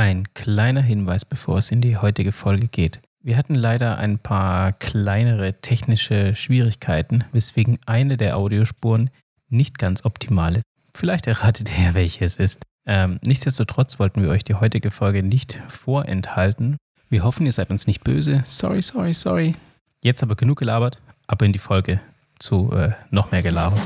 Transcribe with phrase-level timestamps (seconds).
[0.00, 3.00] Ein kleiner Hinweis, bevor es in die heutige Folge geht.
[3.22, 9.10] Wir hatten leider ein paar kleinere technische Schwierigkeiten, weswegen eine der Audiospuren
[9.50, 10.64] nicht ganz optimal ist.
[10.96, 12.62] Vielleicht erratet ihr, welche es ist.
[12.86, 16.78] Ähm, nichtsdestotrotz wollten wir euch die heutige Folge nicht vorenthalten.
[17.10, 18.40] Wir hoffen, ihr seid uns nicht böse.
[18.46, 19.54] Sorry, sorry, sorry.
[20.02, 22.00] Jetzt aber genug gelabert, ab in die Folge
[22.38, 23.76] zu äh, noch mehr Gelaber.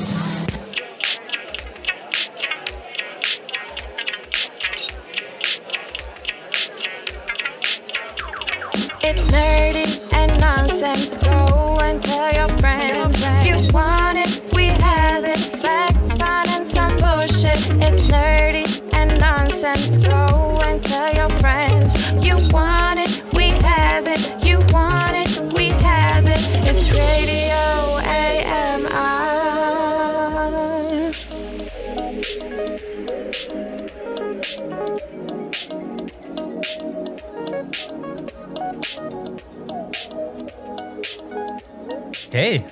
[42.34, 42.64] Hey!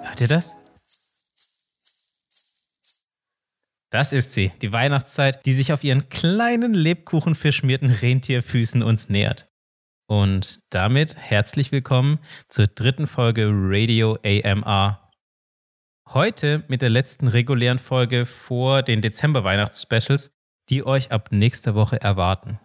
[0.00, 0.54] Hört ihr das?
[3.90, 9.48] Das ist sie, die Weihnachtszeit, die sich auf ihren kleinen lebkuchenverschmierten Rentierfüßen uns nähert.
[10.06, 15.10] Und damit herzlich willkommen zur dritten Folge Radio AMR.
[16.10, 20.30] Heute mit der letzten regulären Folge vor den Dezember-Weihnachtsspecials,
[20.70, 22.60] die euch ab nächster Woche erwarten.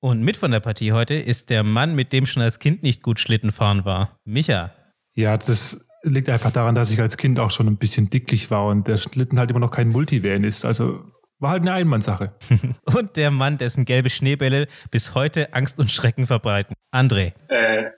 [0.00, 3.02] Und mit von der Partie heute ist der Mann, mit dem schon als Kind nicht
[3.02, 4.18] gut Schlitten fahren war.
[4.24, 4.72] Micha.
[5.14, 8.66] Ja, das liegt einfach daran, dass ich als Kind auch schon ein bisschen dicklich war
[8.66, 10.64] und der Schlitten halt immer noch kein Multivan ist.
[10.64, 11.04] Also
[11.38, 12.32] war halt eine Einmannsache.
[12.94, 16.76] Und der Mann, dessen gelbe Schneebälle bis heute Angst und Schrecken verbreiten.
[16.92, 17.32] André.
[17.48, 17.90] Äh,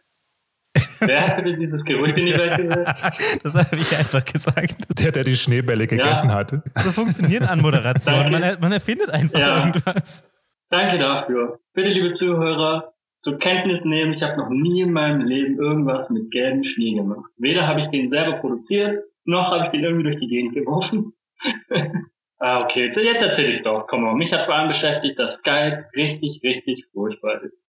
[1.00, 2.90] wer hat denn dieses Gerücht in die Welt gesetzt?
[3.42, 4.76] Das habe ich einfach gesagt.
[4.98, 6.62] Der, der die Schneebälle gegessen hatte.
[6.76, 8.14] So funktioniert Anmoderation.
[8.14, 8.32] Danke.
[8.32, 9.58] Man, er- man erfindet einfach Ja.
[9.58, 10.24] irgendwas.
[10.70, 11.58] Danke dafür.
[11.74, 12.94] Bitte, liebe Zuhörer,
[13.25, 17.31] zur Kenntnis nehmen, ich habe noch nie in meinem Leben irgendwas mit gelbem Schnee gemacht.
[17.39, 21.15] Weder habe ich den selber produziert, noch habe ich den irgendwie durch die Gegend geworfen.
[22.38, 23.87] ah, okay, jetzt, jetzt erzähle ich's doch.
[23.88, 27.66] Komm mal, mich hat vor allem beschäftigt, dass Skype richtig, richtig furchtbar ist.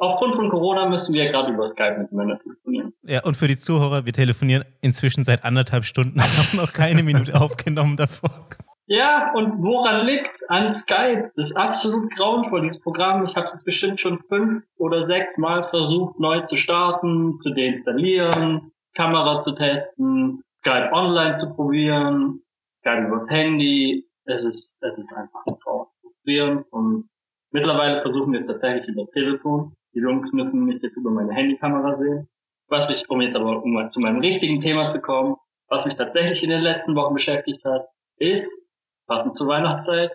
[0.00, 2.92] Aufgrund von Corona müssen wir gerade über Skype miteinander telefonieren.
[3.02, 7.40] Ja, und für die Zuhörer, wir telefonieren inzwischen seit anderthalb Stunden, haben noch keine Minute
[7.40, 8.48] aufgenommen davor.
[8.90, 10.48] Ja, und woran liegt's?
[10.48, 11.30] An Skype.
[11.36, 13.26] Das ist absolut grauenvoll, dieses Programm.
[13.26, 17.50] Ich habe es jetzt bestimmt schon fünf oder sechs Mal versucht, neu zu starten, zu
[17.50, 22.40] deinstallieren, Kamera zu testen, Skype online zu probieren,
[22.72, 24.08] Skype übers Handy.
[24.24, 25.94] Es ist, es ist einfach raus.
[26.00, 27.10] Frustrierend und
[27.50, 29.74] mittlerweile versuchen wir es tatsächlich übers Telefon.
[29.94, 32.26] Die Jungs müssen mich jetzt über meine Handykamera sehen.
[32.68, 35.36] Was mich, um jetzt aber um mal zu meinem richtigen Thema zu kommen,
[35.68, 38.67] was mich tatsächlich in den letzten Wochen beschäftigt hat, ist,
[39.08, 40.12] passend zur Weihnachtszeit,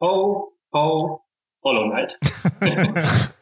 [0.00, 1.20] Ho, Ho,
[1.64, 2.16] Hollow Knight.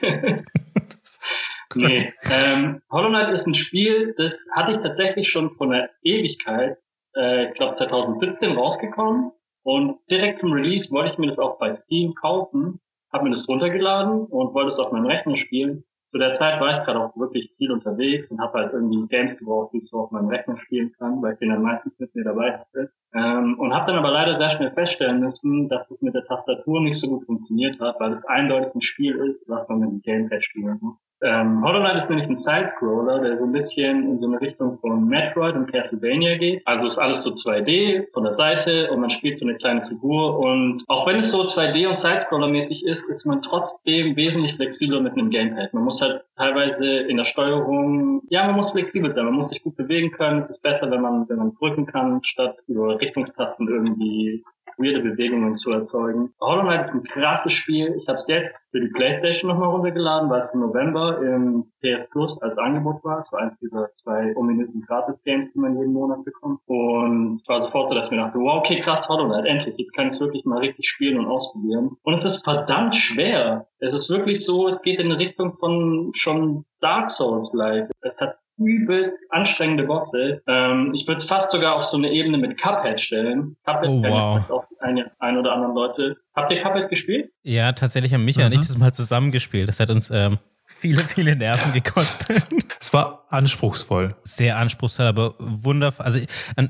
[1.74, 6.78] nee, ähm, Hollow Knight ist ein Spiel, das hatte ich tatsächlich schon vor einer Ewigkeit,
[7.16, 9.32] äh, ich glaube 2017 rausgekommen
[9.62, 12.80] und direkt zum Release wollte ich mir das auch bei Steam kaufen,
[13.12, 15.84] habe mir das runtergeladen und wollte es auf meinem Rechner spielen.
[16.10, 19.38] Zu der Zeit war ich gerade auch wirklich viel unterwegs und habe halt irgendwie Games
[19.38, 22.14] gebraucht, die ich so auf meinem Rechner spielen kann, weil ich den dann meistens mit
[22.14, 22.92] mir dabei hatte.
[23.14, 26.80] Ähm, und habe dann aber leider sehr schnell feststellen müssen, dass das mit der Tastatur
[26.80, 30.02] nicht so gut funktioniert hat, weil es eindeutig ein Spiel ist, was man mit dem
[30.02, 30.96] Gamepad spielen muss.
[31.22, 34.78] Ähm, Hollow Knight ist nämlich ein Side-Scroller, der so ein bisschen in so eine Richtung
[34.80, 36.62] von Metroid und Castlevania geht.
[36.66, 40.38] Also ist alles so 2D von der Seite und man spielt so eine kleine Figur
[40.38, 45.12] und auch wenn es so 2D und Side-Scroller-mäßig ist, ist man trotzdem wesentlich flexibler mit
[45.12, 45.72] einem Gamepad.
[45.72, 49.62] Man muss halt teilweise in der Steuerung, ja, man muss flexibel sein, man muss sich
[49.62, 50.38] gut bewegen können.
[50.38, 54.44] Es ist besser, wenn man, wenn man drücken kann, statt über Richtungstasten irgendwie
[54.78, 56.32] weirde Bewegungen zu erzeugen.
[56.40, 57.94] Hollow Knight ist ein krasses Spiel.
[58.00, 62.08] Ich habe es jetzt für die Playstation nochmal runtergeladen, weil es im November im PS
[62.10, 63.20] Plus als Angebot war.
[63.20, 66.60] Es war eines dieser zwei ominösen Gratis-Games, die man jeden Monat bekommt.
[66.66, 69.74] Und ich war sofort so, dass ich mir dachte, wow, okay, krass, Hollow Knight, endlich.
[69.78, 71.96] Jetzt kann ich es wirklich mal richtig spielen und ausprobieren.
[72.02, 73.66] Und es ist verdammt schwer.
[73.78, 77.90] Es ist wirklich so, es geht in Richtung von schon Dark Souls-like.
[78.00, 80.42] Es hat übelst anstrengende Bosse.
[80.46, 83.56] Ähm, ich würde es fast sogar auf so eine Ebene mit Cuphead stellen.
[83.64, 84.50] Cuphead Oh, wow.
[84.50, 86.16] auch eine, ein oder anderen Leute.
[86.36, 87.30] Habt ihr Cuphead gespielt?
[87.42, 88.54] Ja, tatsächlich haben Micha und Mhm.
[88.54, 89.68] ich das mal zusammengespielt.
[89.68, 90.38] Das hat uns ähm,
[90.76, 92.46] viele, viele Nerven gekostet.
[92.80, 94.14] Es war anspruchsvoll.
[94.22, 96.04] Sehr anspruchsvoll, aber wundervoll.
[96.04, 96.20] Also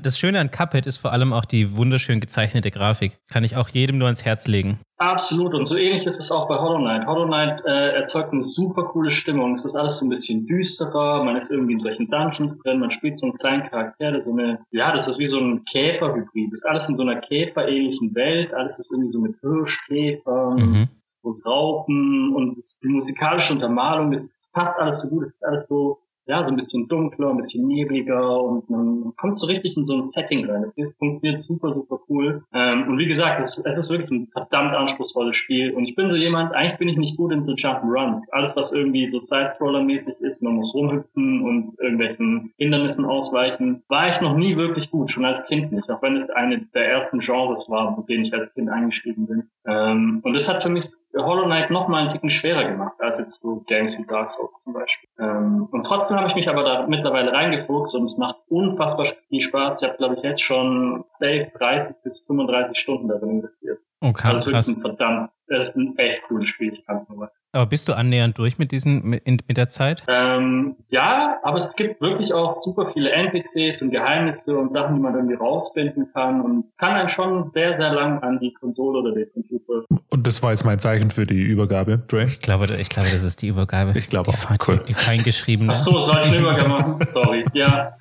[0.01, 3.17] das Schöne an Cuphead ist vor allem auch die wunderschön gezeichnete Grafik.
[3.29, 4.79] Kann ich auch jedem nur ans Herz legen.
[4.97, 5.53] Absolut.
[5.53, 7.05] Und so ähnlich ist es auch bei Hollow Knight.
[7.05, 9.53] Hollow Knight äh, erzeugt eine super coole Stimmung.
[9.53, 11.23] Es ist alles so ein bisschen düsterer.
[11.23, 12.79] Man ist irgendwie in solchen Dungeons drin.
[12.79, 15.65] Man spielt so einen kleinen Charakter, der so eine, ja, das ist wie so ein
[15.65, 16.51] Käferhybrid.
[16.51, 18.53] Das ist alles in so einer käferähnlichen Welt.
[18.53, 20.55] Alles ist irgendwie so mit Hirschkäfern.
[20.55, 20.87] Mhm.
[21.25, 25.67] Wo Rauchen und die musikalische Untermalung, das, das passt alles so gut, es ist alles
[25.67, 29.85] so ja, so ein bisschen dunkler, ein bisschen nebliger und man kommt so richtig in
[29.85, 30.63] so ein Setting rein.
[30.63, 32.43] Das funktioniert super, super cool.
[32.53, 35.73] Ähm, und wie gesagt, es, es, ist wirklich ein verdammt anspruchsvolles Spiel.
[35.73, 38.21] Und ich bin so jemand, eigentlich bin ich nicht gut in so Jump'n'Runs.
[38.31, 44.19] Alles, was irgendwie so Side-Scroller-mäßig ist, man muss rumhüpfen und irgendwelchen Hindernissen ausweichen, war ich
[44.21, 45.89] noch nie wirklich gut, schon als Kind nicht.
[45.89, 49.49] Auch wenn es eine der ersten Genres war, mit denen ich als Kind eingeschrieben bin.
[49.67, 50.85] Ähm, und das hat für mich
[51.15, 54.59] Hollow Knight noch mal einen Ticken schwerer gemacht, als jetzt so Games wie Dark Souls
[54.63, 55.09] zum Beispiel.
[55.19, 59.05] Ähm, und trotzdem Trotzdem habe ich mich aber da mittlerweile reingefuchst und es macht unfassbar
[59.27, 59.81] viel Spaß.
[59.81, 63.79] Ich habe, glaube ich, jetzt schon safe 30 bis 35 Stunden darin investiert.
[64.01, 67.07] Okay, also das ist ein verdammt, das ist ein echt cooles Spiel, ich kann es
[67.09, 67.31] nur.
[67.53, 70.03] Aber bist du annähernd durch mit diesen, mit, mit der Zeit?
[70.07, 75.01] Ähm, ja, aber es gibt wirklich auch super viele NPCs und Geheimnisse und Sachen, die
[75.01, 79.13] man irgendwie rausfinden kann und kann einen schon sehr, sehr lang an die Konsole oder
[79.13, 79.85] den Computer.
[80.09, 82.25] Und das war jetzt mein Zeichen für die Übergabe, Dre?
[82.25, 83.97] Ich glaube, ich glaube, das ist die Übergabe.
[83.97, 84.35] Ich glaube auch.
[84.35, 84.83] Die, cool.
[84.85, 85.71] die feingeschriebene.
[85.71, 87.07] Ach so, soll ich eine Übergabe machen?
[87.13, 87.45] Sorry.
[87.53, 87.95] Ja.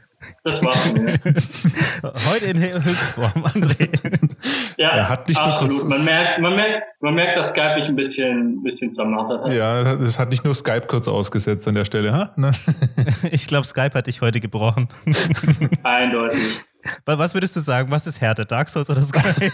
[0.44, 1.18] Das war's mir.
[2.32, 3.88] Heute in Höchstform, André.
[4.76, 5.72] Ja, er hat nicht absolut.
[5.72, 9.52] Nur man, merkt, man, merkt, man merkt, dass Skype mich ein bisschen, bisschen zermartert hat.
[9.52, 12.12] Ja, es hat nicht nur Skype kurz ausgesetzt an der Stelle.
[12.12, 12.32] Ha?
[12.36, 12.52] Ne?
[13.30, 14.88] Ich glaube, Skype hat dich heute gebrochen.
[15.82, 16.60] Eindeutig.
[17.06, 17.90] Was würdest du sagen?
[17.90, 19.50] Was ist härter, Dark Souls oder Skype?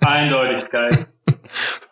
[0.00, 1.06] Eindeutig Skype.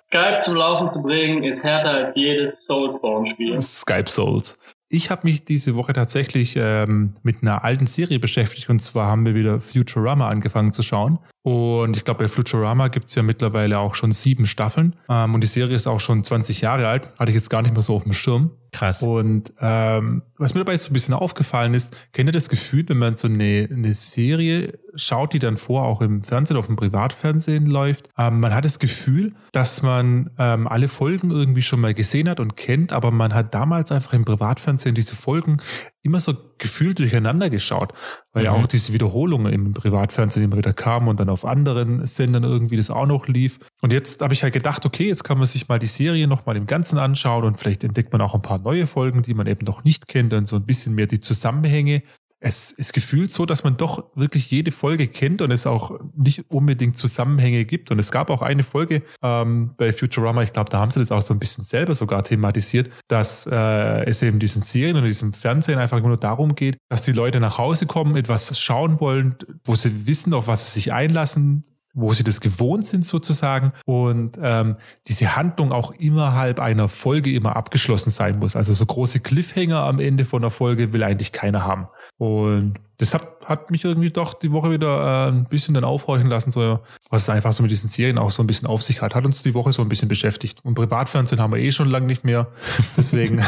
[0.06, 3.60] Skype zum Laufen zu bringen ist härter als jedes Soulsborne-Spiel.
[3.60, 4.58] Skype Souls.
[4.88, 9.26] Ich habe mich diese Woche tatsächlich ähm, mit einer alten Serie beschäftigt und zwar haben
[9.26, 11.18] wir wieder Futurama angefangen zu schauen.
[11.46, 14.96] Und ich glaube, bei Futurama gibt es ja mittlerweile auch schon sieben Staffeln.
[15.08, 17.08] Ähm, und die Serie ist auch schon 20 Jahre alt.
[17.20, 18.50] Hatte ich jetzt gar nicht mehr so auf dem Schirm.
[18.72, 19.00] Krass.
[19.00, 22.98] Und ähm, was mir dabei so ein bisschen aufgefallen ist, kennt ihr das Gefühl, wenn
[22.98, 27.66] man so eine, eine Serie schaut, die dann vor auch im Fernsehen, auf dem Privatfernsehen
[27.66, 32.28] läuft, ähm, man hat das Gefühl, dass man ähm, alle Folgen irgendwie schon mal gesehen
[32.28, 35.58] hat und kennt, aber man hat damals einfach im Privatfernsehen diese Folgen
[36.06, 37.92] immer so gefühlt durcheinander geschaut,
[38.32, 38.46] weil mhm.
[38.46, 42.76] ja auch diese Wiederholungen im Privatfernsehen immer wieder kamen und dann auf anderen Sendern irgendwie
[42.76, 43.58] das auch noch lief.
[43.82, 46.56] Und jetzt habe ich halt gedacht, okay, jetzt kann man sich mal die Serie nochmal
[46.56, 49.66] im Ganzen anschauen und vielleicht entdeckt man auch ein paar neue Folgen, die man eben
[49.66, 52.02] noch nicht kennt und so ein bisschen mehr die Zusammenhänge
[52.38, 56.50] es ist gefühlt so, dass man doch wirklich jede Folge kennt und es auch nicht
[56.50, 57.90] unbedingt Zusammenhänge gibt.
[57.90, 61.10] Und es gab auch eine Folge ähm, bei Futurama, ich glaube, da haben sie das
[61.12, 65.32] auch so ein bisschen selber sogar thematisiert, dass äh, es eben diesen Serien und diesem
[65.32, 69.74] Fernsehen einfach nur darum geht, dass die Leute nach Hause kommen, etwas schauen wollen, wo
[69.74, 71.64] sie wissen, auf was sie sich einlassen,
[71.96, 74.76] wo sie das gewohnt sind sozusagen und ähm,
[75.08, 78.54] diese Handlung auch innerhalb einer Folge immer abgeschlossen sein muss.
[78.54, 81.88] Also so große Cliffhanger am Ende von der Folge will eigentlich keiner haben.
[82.18, 86.28] Und das hat, hat mich irgendwie doch die Woche wieder äh, ein bisschen dann aufhorchen
[86.28, 89.02] lassen, so, was es einfach so mit diesen Serien auch so ein bisschen auf sich
[89.02, 89.14] hat.
[89.14, 90.60] Hat uns die Woche so ein bisschen beschäftigt.
[90.64, 92.48] Und Privatfernsehen haben wir eh schon lange nicht mehr.
[92.96, 93.44] Deswegen.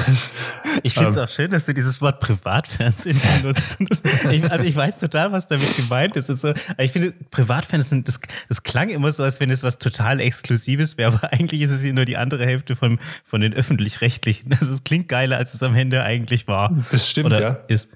[0.83, 3.79] ich finde es ähm, auch schön, dass du dieses Wort Privatfernsehen benutzt.
[4.31, 6.29] ich, also ich weiß total, was damit gemeint ist.
[6.29, 8.21] Also, ich finde, Privatfernsehen, das,
[8.51, 11.81] das klang immer so, als wenn es was total Exklusives wäre, aber eigentlich ist es
[11.81, 14.53] hier nur die andere Hälfte von, von den Öffentlich-Rechtlichen.
[14.61, 16.77] Also es klingt geiler, als es am Ende eigentlich war.
[16.91, 17.51] Das stimmt, Oder ja.
[17.69, 17.89] Ist.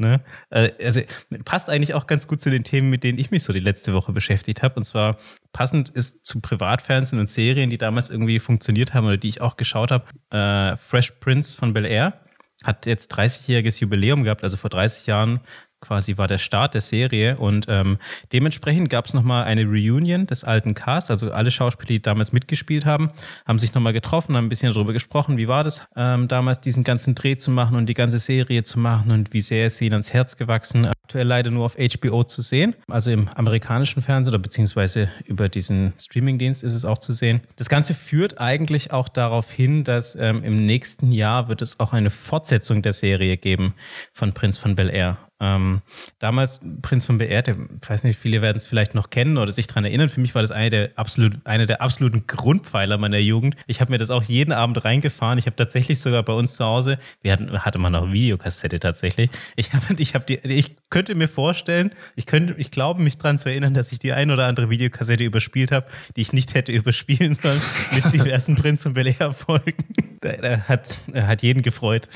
[0.00, 0.22] Ne?
[0.48, 1.00] Äh, also
[1.44, 3.92] passt eigentlich auch ganz gut zu den Themen, mit denen ich mich so die letzte
[3.92, 4.76] Woche beschäftigt habe.
[4.76, 5.18] Und zwar
[5.52, 9.56] passend ist zu Privatfernsehen und Serien, die damals irgendwie funktioniert haben oder die ich auch
[9.56, 10.06] geschaut habe.
[10.30, 12.20] Äh, Fresh Prince von Bel Air
[12.64, 15.40] hat jetzt 30-jähriges Jubiläum gehabt, also vor 30 Jahren
[15.80, 17.98] quasi war der Start der Serie und ähm,
[18.32, 22.84] dementsprechend gab es nochmal eine Reunion des alten Cast, also alle Schauspieler, die damals mitgespielt
[22.84, 23.10] haben,
[23.46, 26.84] haben sich nochmal getroffen, haben ein bisschen darüber gesprochen, wie war das ähm, damals, diesen
[26.84, 29.94] ganzen Dreh zu machen und die ganze Serie zu machen und wie sehr ist ihnen
[29.94, 30.86] ans Herz gewachsen.
[30.86, 35.92] Aktuell leider nur auf HBO zu sehen, also im amerikanischen Fernsehen oder beziehungsweise über diesen
[35.98, 37.40] Streamingdienst ist es auch zu sehen.
[37.56, 41.92] Das Ganze führt eigentlich auch darauf hin, dass ähm, im nächsten Jahr wird es auch
[41.92, 43.74] eine Fortsetzung der Serie geben
[44.12, 45.18] von Prinz von Bel Air.
[45.40, 45.80] Ähm,
[46.18, 47.56] damals Prinz von Beehrt, ich
[47.88, 50.08] weiß nicht, viele werden es vielleicht noch kennen oder sich daran erinnern.
[50.08, 53.56] Für mich war das eine der, absolut, eine der absoluten Grundpfeiler meiner Jugend.
[53.66, 55.38] Ich habe mir das auch jeden Abend reingefahren.
[55.38, 59.30] Ich habe tatsächlich sogar bei uns zu Hause, wir hatten, hatte man noch Videokassette tatsächlich.
[59.56, 63.38] Ich, hab, ich, hab die, ich könnte mir vorstellen, ich könnte, ich glaube mich daran
[63.38, 66.72] zu erinnern, dass ich die ein oder andere Videokassette überspielt habe, die ich nicht hätte
[66.80, 67.60] überspielen sollen
[67.92, 69.84] mit diversen Prinz von Bel Folgen.
[70.20, 72.08] Da, da hat, hat jeden gefreut.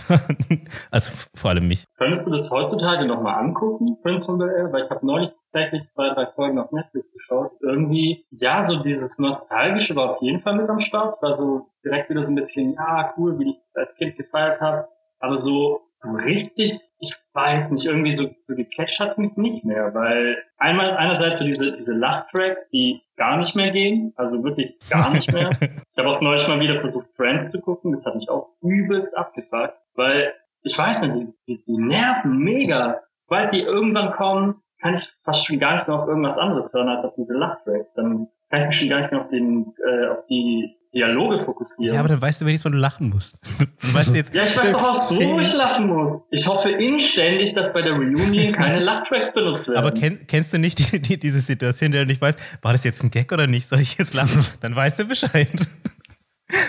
[0.91, 1.85] also vor allem mich.
[1.97, 5.31] Könntest du das heutzutage noch nochmal angucken, Prince von Bel Air, weil ich habe neulich
[5.53, 7.53] tatsächlich zwei, drei Folgen auf Netflix geschaut.
[7.61, 11.23] Irgendwie, ja, so dieses Nostalgische war auf jeden Fall mit am Start.
[11.23, 14.61] War so direkt wieder so ein bisschen, ja, cool, wie ich das als Kind gefeiert
[14.61, 14.89] habe.
[15.21, 19.95] aber so, so richtig, ich weiß nicht, irgendwie so, so gecatcht hat's mich nicht mehr,
[19.95, 25.13] weil einmal, einerseits so diese, diese Lachtracks, die gar nicht mehr gehen, also wirklich gar
[25.13, 25.51] nicht mehr.
[25.61, 29.17] ich habe auch neulich mal wieder versucht, Friends zu gucken, das hat mich auch übelst
[29.17, 33.01] abgefuckt, weil, ich weiß nicht, die, die, nerven mega.
[33.15, 36.89] Sobald die irgendwann kommen, kann ich fast schon gar nicht mehr auf irgendwas anderes hören,
[36.89, 37.93] als auf diese Lachtracks.
[37.95, 41.95] Dann kann ich mich schon gar nicht mehr auf, den, äh, auf die Dialoge fokussieren.
[41.95, 43.37] Ja, aber dann weißt du wenigstens, wann du lachen musst.
[43.81, 46.19] Du weißt jetzt, Ja, ich weiß doch auch so, wo ich lachen muss.
[46.31, 49.79] Ich hoffe inständig, dass bei der Reunion keine Lachtracks benutzt werden.
[49.79, 52.73] aber kenn, kennst du nicht die, die, diese Situation, in der du nicht weißt, war
[52.73, 53.67] das jetzt ein Gag oder nicht?
[53.67, 54.45] Soll ich jetzt lachen?
[54.61, 55.51] Dann weißt du Bescheid.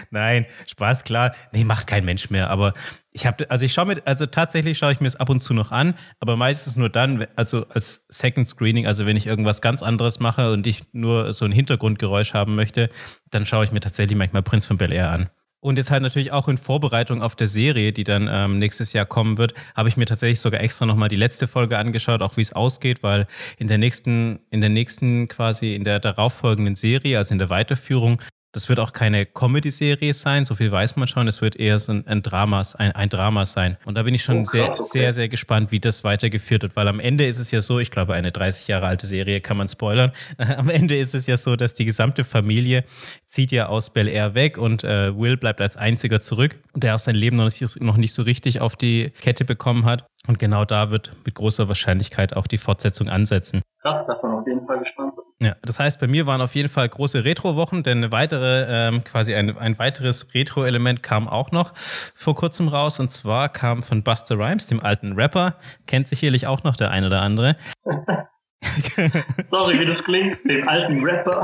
[0.10, 1.36] Nein, Spaß, klar.
[1.52, 2.50] Nee, macht kein Mensch mehr.
[2.50, 2.74] Aber
[3.12, 5.54] ich habe, also ich schaue mir, also tatsächlich schaue ich mir es ab und zu
[5.54, 9.84] noch an, aber meistens nur dann, also als Second Screening, also wenn ich irgendwas ganz
[9.84, 12.90] anderes mache und ich nur so ein Hintergrundgeräusch haben möchte,
[13.32, 15.30] dann schaue ich mir tatsächlich manchmal Prinz von Bel Air an.
[15.66, 19.08] Und jetzt halt natürlich auch in Vorbereitung auf der Serie, die dann ähm, nächstes Jahr
[19.08, 22.42] kommen wird, habe ich mir tatsächlich sogar extra nochmal die letzte Folge angeschaut, auch wie
[22.42, 23.26] es ausgeht, weil
[23.58, 28.22] in der nächsten, in der nächsten quasi, in der darauffolgenden Serie, also in der Weiterführung,
[28.56, 31.28] das wird auch keine Comedy-Serie sein, so viel weiß man schon.
[31.28, 33.78] Es wird eher so ein, ein, Drama, ein, ein Drama sein.
[33.86, 34.84] Und da bin ich schon Oh, sehr, okay.
[34.84, 37.92] sehr, sehr gespannt, wie das weitergeführt wird, weil am Ende ist es ja so, ich
[37.92, 40.14] glaube, eine 30 Jahre alte Serie kann man spoilern.
[40.38, 42.86] Am Ende ist es ja so, dass die gesamte Familie
[43.28, 47.00] zieht ja aus Bel Air weg und äh, Will bleibt als einziger zurück, der auch
[47.00, 50.08] sein Leben noch nicht, noch nicht so richtig auf die Kette bekommen hat.
[50.28, 53.62] Und genau da wird mit großer Wahrscheinlichkeit auch die Fortsetzung ansetzen.
[53.82, 55.25] Krass, darf man auf jeden Fall gespannt sein.
[55.46, 59.04] Ja, das heißt, bei mir waren auf jeden Fall große Retro-Wochen, denn eine weitere, ähm,
[59.04, 61.72] quasi ein, ein weiteres Retro-Element kam auch noch
[62.16, 63.00] vor kurzem raus.
[63.00, 67.06] Und zwar kam von Buster Rhymes, dem alten Rapper, kennt sicherlich auch noch der ein
[67.06, 67.58] oder andere.
[69.50, 71.44] Sorry, wie das klingt, den alten Rapper.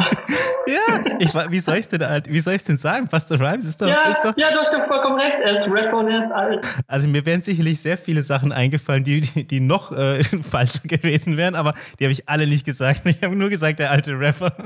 [0.67, 3.07] Ja, ich, wie soll ich denn, alt- wie soll ich denn sagen?
[3.07, 5.37] Buster Rhymes ist doch, Ja, ist doch, ja, du hast ja vollkommen recht.
[5.43, 6.65] Er ist Rapper und er ist alt.
[6.87, 11.37] also mir wären sicherlich sehr viele Sachen eingefallen, die, die, die noch äh, falsch gewesen
[11.37, 13.01] wären, aber die habe ich alle nicht gesagt.
[13.05, 14.53] Ich habe nur gesagt, der alte Rapper.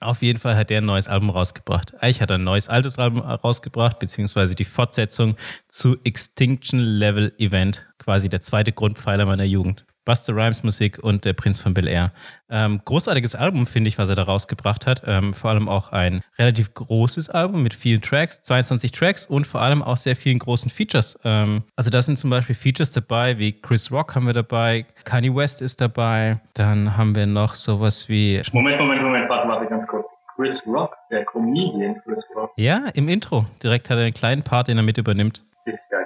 [0.00, 1.94] Auf jeden Fall hat der ein neues Album rausgebracht.
[2.00, 5.34] Eigentlich hat er ein neues altes Album rausgebracht, beziehungsweise die Fortsetzung
[5.66, 9.84] zu Extinction Level Event, quasi der zweite Grundpfeiler meiner Jugend.
[10.06, 12.10] Buster Rhymes Musik und der Prinz von Bel Air.
[12.48, 15.02] Ähm, großartiges Album, finde ich, was er da rausgebracht hat.
[15.04, 19.60] Ähm, vor allem auch ein relativ großes Album mit vielen Tracks, 22 Tracks und vor
[19.60, 21.18] allem auch sehr vielen großen Features.
[21.22, 25.34] Ähm, also da sind zum Beispiel Features dabei, wie Chris Rock haben wir dabei, Kanye
[25.36, 29.86] West ist dabei, dann haben wir noch sowas wie Moment, Moment, Moment, warte, warte, ganz
[29.86, 30.10] kurz.
[30.34, 33.44] Chris Rock, der Comedian Chris Rock, Ja, im Intro.
[33.62, 35.42] Direkt hat er einen kleinen Part, den er mit übernimmt.
[35.66, 35.98] ist ja.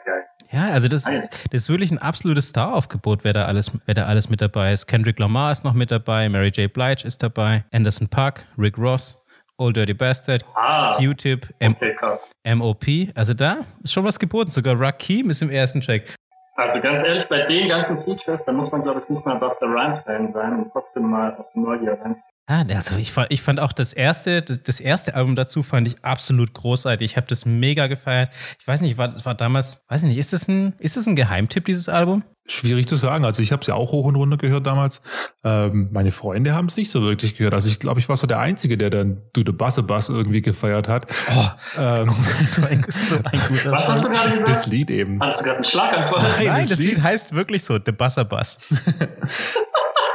[0.53, 1.29] Ja, also das, Geil.
[1.51, 4.87] das ist wirklich ein absolutes Star-Aufgebot, wer da alles, wer da alles mit dabei ist.
[4.87, 6.71] Kendrick Lamar ist noch mit dabei, Mary J.
[6.73, 9.25] Blige ist dabei, Anderson Park, Rick Ross,
[9.57, 12.55] Old Dirty Bastard, Ah, Q-Tip, okay.
[12.55, 12.85] MOP.
[13.15, 14.51] Also da ist schon was geboten.
[14.51, 16.15] Sogar Rakim ist im ersten Track.
[16.55, 19.67] Also ganz ehrlich, bei den ganzen Features, da muss man, glaube ich, nicht mal Buster
[19.67, 22.17] Rhymes-Fan sein, um trotzdem mal aus Neugier rein.
[22.47, 25.87] Ah, also ich fand, ich fand auch das erste, das, das erste Album dazu fand
[25.87, 27.13] ich absolut großartig.
[27.13, 28.31] Ich habe das mega gefeiert.
[28.61, 31.17] Ich weiß nicht, war, war damals, weiß ich nicht, ist das ein, ist das ein
[31.17, 32.23] Geheimtipp, dieses Album?
[32.49, 33.25] Schwierig zu sagen.
[33.25, 35.01] Also ich habe es ja auch hoch und runter gehört damals.
[35.45, 37.55] Ähm, meine Freunde haben es nicht so wirklich gehört.
[37.55, 40.41] Also ich glaube, ich war so der Einzige, der dann Do the Busse Bus irgendwie
[40.43, 41.07] gefeiert hat.
[41.35, 41.47] Oh,
[41.81, 42.11] Ähm,
[42.49, 44.49] so ein, so ein guter Was hast du gerade gesagt?
[44.49, 45.21] das Lied eben.
[45.21, 46.23] Hattest du gerade einen Schlaganfall?
[46.23, 46.33] Nein.
[46.47, 48.69] Nein, das das Lied- Lied heißt wirklich so, The Buzzer Bus.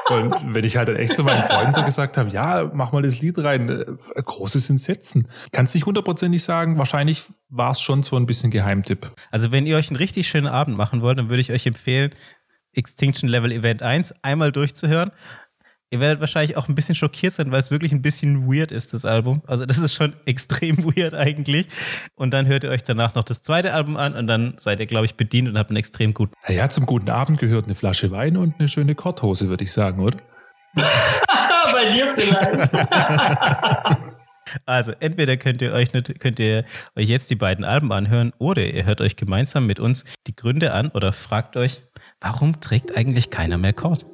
[0.10, 3.02] Und wenn ich halt dann echt zu meinen Freunden so gesagt habe, ja, mach mal
[3.02, 3.86] das Lied rein, äh,
[4.16, 5.28] großes Entsetzen.
[5.52, 9.10] Kannst nicht hundertprozentig sagen, wahrscheinlich war es schon so ein bisschen Geheimtipp.
[9.32, 12.12] Also wenn ihr euch einen richtig schönen Abend machen wollt, dann würde ich euch empfehlen,
[12.74, 15.12] Extinction Level Event 1 einmal durchzuhören.
[15.90, 18.94] Ihr werdet wahrscheinlich auch ein bisschen schockiert sein, weil es wirklich ein bisschen weird ist,
[18.94, 19.42] das Album.
[19.48, 21.68] Also das ist schon extrem weird eigentlich.
[22.16, 24.86] Und dann hört ihr euch danach noch das zweite Album an und dann seid ihr,
[24.86, 26.34] glaube ich, bedient und habt einen extrem guten.
[26.48, 30.02] Naja, zum guten Abend gehört eine Flasche Wein und eine schöne Korthose, würde ich sagen,
[30.02, 30.18] oder?
[30.76, 32.72] bei dir vielleicht.
[34.66, 36.64] Also entweder könnt ihr euch nicht, könnt ihr
[36.96, 40.72] euch jetzt die beiden Alben anhören oder ihr hört euch gemeinsam mit uns die Gründe
[40.72, 41.82] an oder fragt euch,
[42.22, 44.06] warum trägt eigentlich keiner mehr Kord?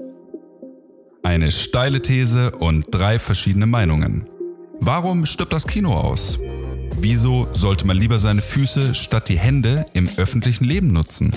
[1.26, 4.28] Eine steile These und drei verschiedene Meinungen.
[4.82, 6.38] Warum stirbt das Kino aus?
[6.98, 11.34] Wieso sollte man lieber seine Füße statt die Hände im öffentlichen Leben nutzen?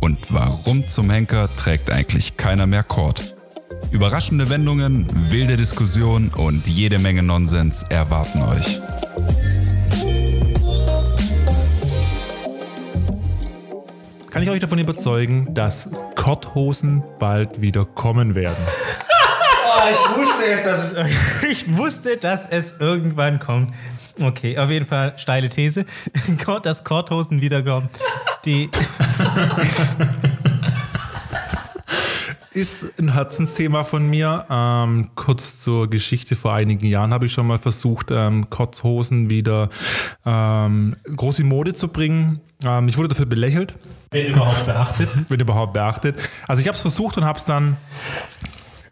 [0.00, 3.36] Und warum zum Henker trägt eigentlich keiner mehr Kord?
[3.92, 8.80] Überraschende Wendungen, wilde Diskussionen und jede Menge Nonsens erwarten euch.
[14.30, 18.64] Kann ich euch davon überzeugen, dass Korthosen bald wieder kommen werden?
[19.88, 23.74] Ich wusste es, dass es ich wusste, dass es irgendwann kommt.
[24.20, 25.86] Okay, auf jeden Fall steile These,
[26.62, 27.88] dass Korthosen wiederkommen.
[28.44, 28.70] Die
[32.52, 34.44] Ist ein Herzensthema von mir.
[34.50, 36.34] Ähm, kurz zur Geschichte.
[36.34, 39.70] Vor einigen Jahren habe ich schon mal versucht, ähm, Kotzhosen wieder
[40.26, 42.40] ähm, groß in Mode zu bringen.
[42.64, 43.74] Ähm, ich wurde dafür belächelt,
[44.10, 45.08] wenn überhaupt beachtet.
[45.28, 46.18] wenn überhaupt beachtet.
[46.48, 47.76] Also ich habe es versucht und habe es dann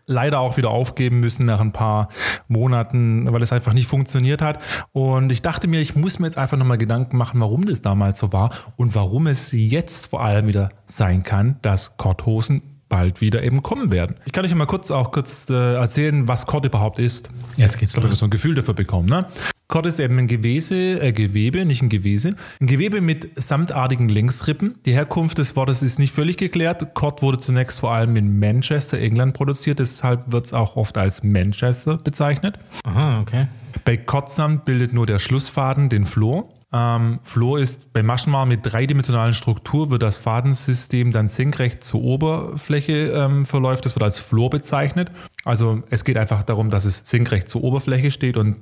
[0.08, 2.08] leider auch wieder aufgeben müssen nach ein paar
[2.48, 4.60] Monaten, weil es einfach nicht funktioniert hat.
[4.92, 8.18] Und ich dachte mir, ich muss mir jetzt einfach nochmal Gedanken machen, warum das damals
[8.18, 13.42] so war und warum es jetzt vor allem wieder sein kann, dass Korthosen bald wieder
[13.42, 14.16] eben kommen werden.
[14.24, 17.28] Ich kann euch mal kurz auch kurz äh, erzählen, was Kord überhaupt ist.
[17.56, 18.18] Jetzt geht's los.
[18.18, 19.08] so ein Gefühl dafür bekommen.
[19.08, 19.26] Ne?
[19.68, 22.36] Kord ist eben ein Gewese, äh, Gewebe, nicht ein Gewese.
[22.58, 24.78] Ein Gewebe mit samtartigen Längsrippen.
[24.86, 26.94] Die Herkunft des Wortes ist nicht völlig geklärt.
[26.94, 29.78] Kord wurde zunächst vor allem in Manchester, England produziert.
[29.78, 32.58] Deshalb wird es auch oft als Manchester bezeichnet.
[32.84, 33.48] Aha, okay.
[33.84, 36.48] Bei Kottsamt bildet nur der Schlussfaden den Flor.
[36.72, 43.12] Ähm, Flor ist bei Maschenmar mit dreidimensionalen Struktur, wird das Fadensystem dann senkrecht zur Oberfläche
[43.12, 43.84] ähm, verläuft.
[43.84, 45.10] Das wird als Flor bezeichnet.
[45.44, 48.56] Also es geht einfach darum, dass es senkrecht zur Oberfläche steht und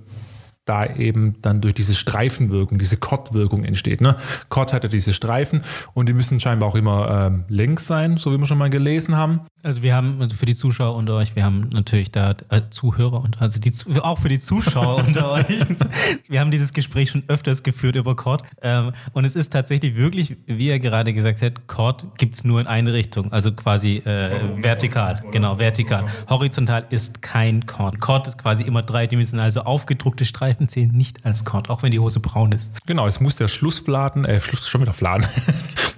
[0.67, 4.01] da eben dann durch diese Streifenwirkung, diese Kott-Wirkung entsteht.
[4.01, 4.17] Ne?
[4.49, 5.63] Kott hat ja diese Streifen
[5.95, 9.17] und die müssen scheinbar auch immer ähm, längs sein, so wie wir schon mal gelesen
[9.17, 9.43] haben.
[9.63, 13.23] Also wir haben also für die Zuschauer unter euch, wir haben natürlich da äh, Zuhörer
[13.23, 15.47] und also die, auch für die Zuschauer unter euch.
[16.29, 20.37] Wir haben dieses Gespräch schon öfters geführt über Chord ähm, und es ist tatsächlich wirklich,
[20.47, 21.55] wie er gerade gesagt hat,
[22.19, 26.07] gibt es nur in eine Richtung, also quasi äh, vertikal, genau vertikal.
[26.29, 28.01] Horizontal ist kein Chord.
[28.01, 31.99] Chord ist quasi immer dreidimensional, also aufgedruckte Streifen zählen nicht als Chord, auch wenn die
[32.01, 32.69] Hose braun ist.
[32.87, 35.27] Genau, es muss der Schlussfladen, äh, Schluss, schon wieder Fladen.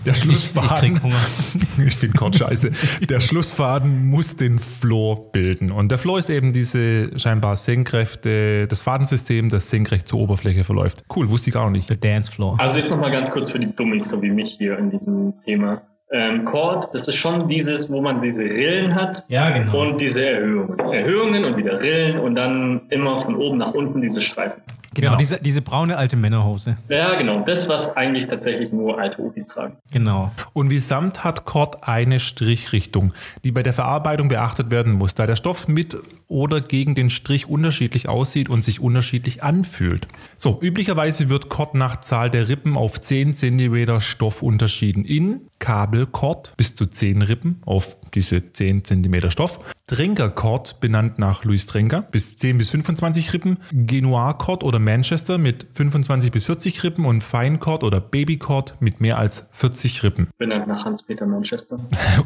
[0.04, 0.94] Der Ich, ich Schlussfaden.
[0.94, 1.16] krieg Hunger.
[1.86, 2.70] ich finde Kord scheiße.
[3.10, 5.72] Der Schlussfaden muss den Flor bilden.
[5.72, 11.02] Und der Flor ist eben diese scheinbar senkrechte, das Fadensystem, das senkrecht zur Oberfläche verläuft.
[11.14, 11.88] Cool, wusste ich gar noch nicht.
[11.88, 12.58] The Dance Floor.
[12.60, 15.82] Also jetzt nochmal ganz kurz für die Dummies, so wie mich hier in diesem Thema.
[16.10, 19.82] Ähm, Chord, das ist schon dieses, wo man diese Rillen hat Ja, genau.
[19.82, 20.78] und diese Erhöhungen.
[20.78, 24.62] Erhöhungen und wieder Rillen und dann immer von oben nach unten diese Streifen.
[24.94, 25.18] Genau, genau.
[25.18, 26.78] Diese, diese braune alte Männerhose.
[26.88, 27.40] Ja, genau.
[27.44, 29.76] Das, was eigentlich tatsächlich nur alte Opis tragen.
[29.92, 30.30] Genau.
[30.54, 33.12] Und wie Samt hat Kord eine Strichrichtung,
[33.44, 35.94] die bei der Verarbeitung beachtet werden muss, da der Stoff mit
[36.28, 40.06] oder gegen den Strich unterschiedlich aussieht und sich unterschiedlich anfühlt.
[40.36, 45.04] So, üblicherweise wird Kord nach Zahl der Rippen auf 10 cm Stoff unterschieden.
[45.04, 49.60] In Kabelkord bis zu 10 Rippen auf diese 10 cm Stoff.
[49.88, 53.58] Trinkerkord, benannt nach Louis Trinker, bis 10 bis 25 Rippen.
[53.72, 59.48] Genoir-Kord oder Manchester mit 25 bis 40 Rippen und Feinkord oder Babykord mit mehr als
[59.52, 60.28] 40 Rippen.
[60.36, 61.78] Benannt nach Hans-Peter Manchester.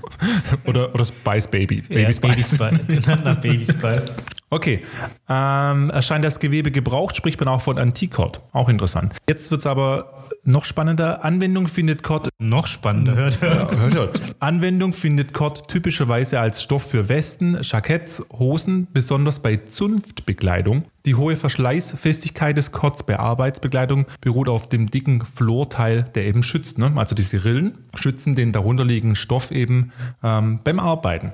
[0.64, 1.82] Oder, oder Spice Baby.
[1.88, 2.20] Ja, Baby Spice.
[2.20, 2.78] Baby Spice.
[2.86, 4.12] Benannt nach Baby Spice.
[4.52, 4.84] Okay.
[5.30, 8.42] Ähm, erscheint das Gewebe gebraucht, spricht man auch von Antikord.
[8.52, 9.14] Auch interessant.
[9.26, 11.24] Jetzt wird es aber noch spannender.
[11.24, 13.78] Anwendung findet Kord Noch spannender, hört, hört.
[13.78, 14.22] Hört, hört.
[14.40, 20.82] Anwendung findet Kord typischerweise als Stoff für Westen, Jacketts, Hosen, besonders bei Zunftbekleidung.
[21.06, 26.76] Die hohe Verschleißfestigkeit des Kords bei Arbeitsbekleidung beruht auf dem dicken Florteil, der eben schützt.
[26.76, 26.92] Ne?
[26.96, 31.32] Also diese Rillen schützen den darunterliegenden Stoff eben ähm, beim Arbeiten.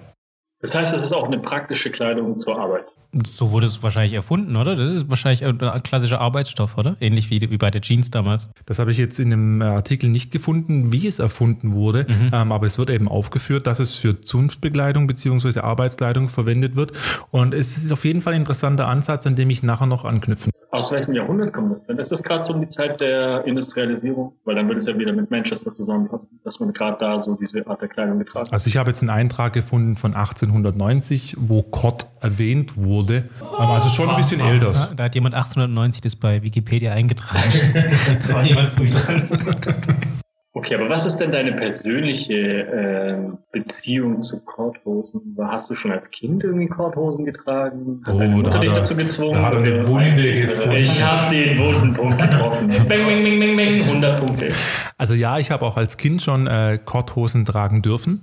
[0.61, 2.87] Das heißt, es ist auch eine praktische Kleidung zur Arbeit.
[3.27, 4.77] So wurde es wahrscheinlich erfunden, oder?
[4.77, 6.97] Das ist wahrscheinlich ein klassischer Arbeitsstoff, oder?
[7.01, 8.49] Ähnlich wie, wie bei der Jeans damals.
[8.67, 12.67] Das habe ich jetzt in dem Artikel nicht gefunden, wie es erfunden wurde, ähm, aber
[12.67, 15.61] es wird eben aufgeführt, dass es für Zunftbekleidung bzw.
[15.61, 16.93] Arbeitskleidung verwendet wird.
[17.31, 20.53] Und es ist auf jeden Fall ein interessanter Ansatz, an dem ich nachher noch anknüpfen.
[20.71, 21.97] Aus welchem Jahrhundert kommt das denn?
[21.99, 24.35] Ist das gerade so um die Zeit der Industrialisierung?
[24.45, 27.67] Weil dann würde es ja wieder mit Manchester zusammenpassen, dass man gerade da so diese
[27.67, 28.53] Art der Kleidung getragen hat.
[28.53, 33.25] Also ich habe jetzt einen Eintrag gefunden von 1890, wo Kott erwähnt wurde.
[33.41, 34.91] Ähm, Also schon ein bisschen älter.
[34.95, 37.51] Da hat jemand 1890 das bei Wikipedia eingetragen.
[38.29, 39.27] da war jemand früh dran.
[40.59, 45.37] Okay, aber was ist denn deine persönliche ähm, Beziehung zu Korthosen?
[45.41, 48.01] Hast du schon als Kind irgendwie Korthosen getragen?
[48.05, 49.35] Hat Oh, deine da Mutter hat dich er- dazu gezwungen?
[49.35, 50.77] da hat er eine Oder- Wunde gefunden.
[50.77, 52.69] Ich habe den wunden Punkt getroffen.
[52.89, 54.53] bang, bang, bang, bang, bang, 100 Punkte.
[54.97, 58.23] Also ja, ich habe auch als Kind schon äh, Korthosen tragen dürfen.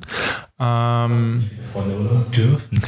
[0.59, 1.49] Ähm,
[2.35, 2.81] Dürfen.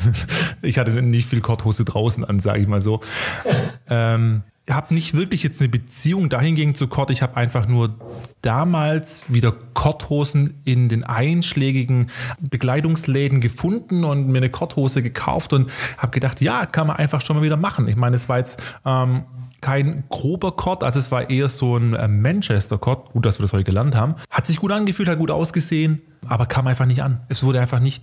[0.62, 3.00] ich hatte nicht viel Korthose draußen an, sage ich mal so.
[3.88, 7.10] ähm, habe nicht wirklich jetzt eine Beziehung dahingehend zu Kord.
[7.10, 7.96] Ich habe einfach nur
[8.42, 16.12] damals wieder Korthosen in den einschlägigen Bekleidungsläden gefunden und mir eine Korthose gekauft und habe
[16.12, 17.88] gedacht, ja, kann man einfach schon mal wieder machen.
[17.88, 19.24] Ich meine, es war jetzt ähm,
[19.62, 23.12] kein grober Kord, also es war eher so ein äh, Manchester-Kord.
[23.12, 24.16] Gut, dass wir das heute gelernt haben.
[24.30, 27.20] Hat sich gut angefühlt, hat gut ausgesehen, aber kam einfach nicht an.
[27.28, 28.02] Es wurde einfach nicht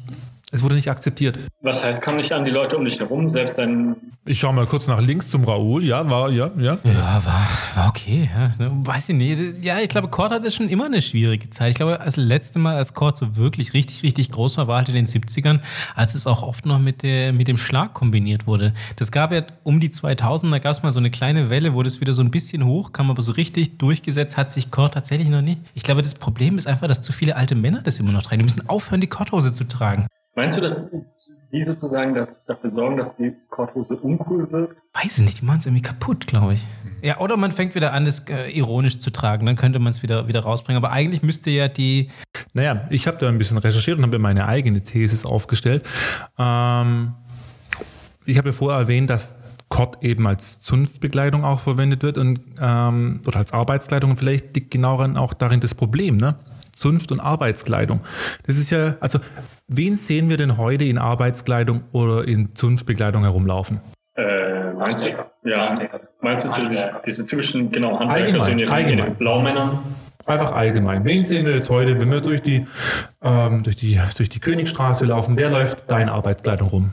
[0.52, 1.38] Es wurde nicht akzeptiert.
[1.62, 3.96] Was heißt, komm nicht an die Leute um dich herum, selbst dein.
[4.26, 5.84] Ich schaue mal kurz nach links zum Raoul.
[5.86, 6.78] Ja, war, ja, ja.
[6.84, 8.28] Ja, war, war okay.
[8.34, 9.64] Ja, ne, weiß ich nicht.
[9.64, 11.70] Ja, ich glaube, Kord hatte schon immer eine schwierige Zeit.
[11.70, 14.90] Ich glaube, das letzte Mal, als Kord so wirklich richtig, richtig groß war, war halt
[14.90, 15.60] in den 70ern,
[15.96, 18.74] als es auch oft noch mit, der, mit dem Schlag kombiniert wurde.
[18.96, 21.84] Das gab ja um die 2000, da gab es mal so eine kleine Welle, wo
[21.84, 25.30] das wieder so ein bisschen hoch kam, aber so richtig durchgesetzt hat sich Kord tatsächlich
[25.30, 25.58] noch nie.
[25.74, 28.40] Ich glaube, das Problem ist einfach, dass zu viele alte Männer das immer noch tragen.
[28.40, 30.08] Die müssen aufhören, die Kordhose zu tragen.
[30.36, 30.86] Meinst du, dass
[31.52, 34.78] die sozusagen das, dafür sorgen, dass die Korthose uncool wirkt?
[34.94, 36.66] Weiß ich nicht, die machen es irgendwie kaputt, glaube ich.
[37.02, 40.04] Ja, oder man fängt wieder an, das äh, ironisch zu tragen, dann könnte man es
[40.04, 40.84] wieder, wieder rausbringen.
[40.84, 42.10] Aber eigentlich müsste ja die.
[42.54, 45.86] Naja, ich habe da ein bisschen recherchiert und habe mir meine eigene Thesis aufgestellt.
[46.38, 47.14] Ähm,
[48.26, 49.36] ich habe ja vorher erwähnt, dass
[49.70, 54.72] Kott eben als Zunftbekleidung auch verwendet wird und ähm, oder als Arbeitskleidung und vielleicht liegt
[54.72, 56.36] genau auch darin das Problem, ne?
[56.74, 58.02] Zunft und Arbeitskleidung.
[58.46, 59.20] Das ist ja, also
[59.68, 63.82] wen sehen wir denn heute in Arbeitskleidung oder in Zunftbekleidung herumlaufen?
[64.16, 65.10] Äh, meinst du?
[65.50, 65.76] Ja,
[66.22, 69.00] meinst du so diese, diese typischen, genau, Handwerker, so in ihren, allgemein.
[69.00, 69.80] in ihren Blaumännern?
[70.26, 71.06] Einfach allgemein.
[71.06, 72.66] Wen sehen wir jetzt heute, wenn wir durch die,
[73.24, 75.38] ähm, durch die, durch die Königstraße laufen?
[75.38, 76.92] Wer läuft da in Arbeitskleidung rum?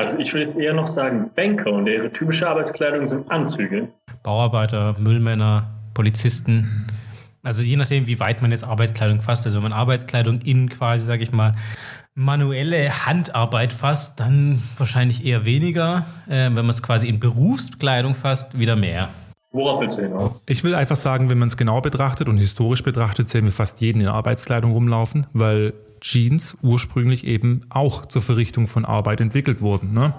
[0.00, 3.86] Also ich würde jetzt eher noch sagen Banker und ihre typische Arbeitskleidung sind Anzüge.
[4.22, 6.86] Bauarbeiter, Müllmänner, Polizisten.
[7.42, 9.44] Also je nachdem, wie weit man jetzt Arbeitskleidung fasst.
[9.44, 11.54] Also wenn man Arbeitskleidung in quasi, sage ich mal,
[12.14, 16.06] manuelle Handarbeit fasst, dann wahrscheinlich eher weniger.
[16.26, 19.10] Äh, wenn man es quasi in Berufskleidung fasst, wieder mehr.
[19.52, 20.42] Worauf willst du hinaus?
[20.46, 23.82] Ich will einfach sagen, wenn man es genau betrachtet und historisch betrachtet, sehen wir fast
[23.82, 29.92] jeden in Arbeitskleidung rumlaufen, weil Jeans ursprünglich eben auch zur Verrichtung von Arbeit entwickelt wurden.
[29.92, 30.14] Ne?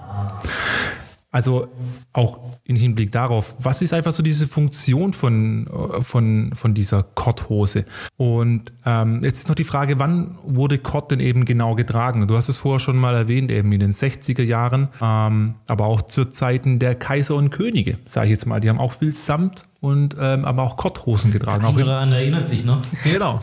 [1.32, 1.68] Also
[2.12, 7.02] auch im Hinblick darauf, was ist einfach so diese Funktion von, äh, von, von dieser
[7.02, 7.86] Kotthose?
[8.18, 12.28] Und ähm, jetzt ist noch die Frage, wann wurde Kott denn eben genau getragen?
[12.28, 16.02] Du hast es vorher schon mal erwähnt, eben in den 60er Jahren, ähm, aber auch
[16.02, 18.60] zu Zeiten der Kaiser und Könige, sage ich jetzt mal.
[18.60, 21.64] Die haben auch viel Samt und ähm, aber auch Kotthosen getragen.
[21.64, 22.80] Auch oder andere erinnert sich noch.
[23.12, 23.40] Genau.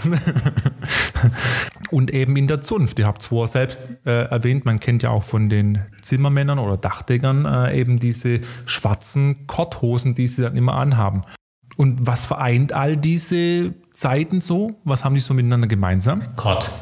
[1.92, 2.98] Und eben in der Zunft.
[3.00, 6.78] Ihr habt es vorher selbst äh, erwähnt, man kennt ja auch von den Zimmermännern oder
[6.78, 11.24] Dachdeckern äh, eben diese schwarzen Kotthosen, die sie dann immer anhaben.
[11.76, 14.80] Und was vereint all diese Zeiten so?
[14.86, 16.22] Was haben die so miteinander gemeinsam?
[16.38, 16.72] Gott.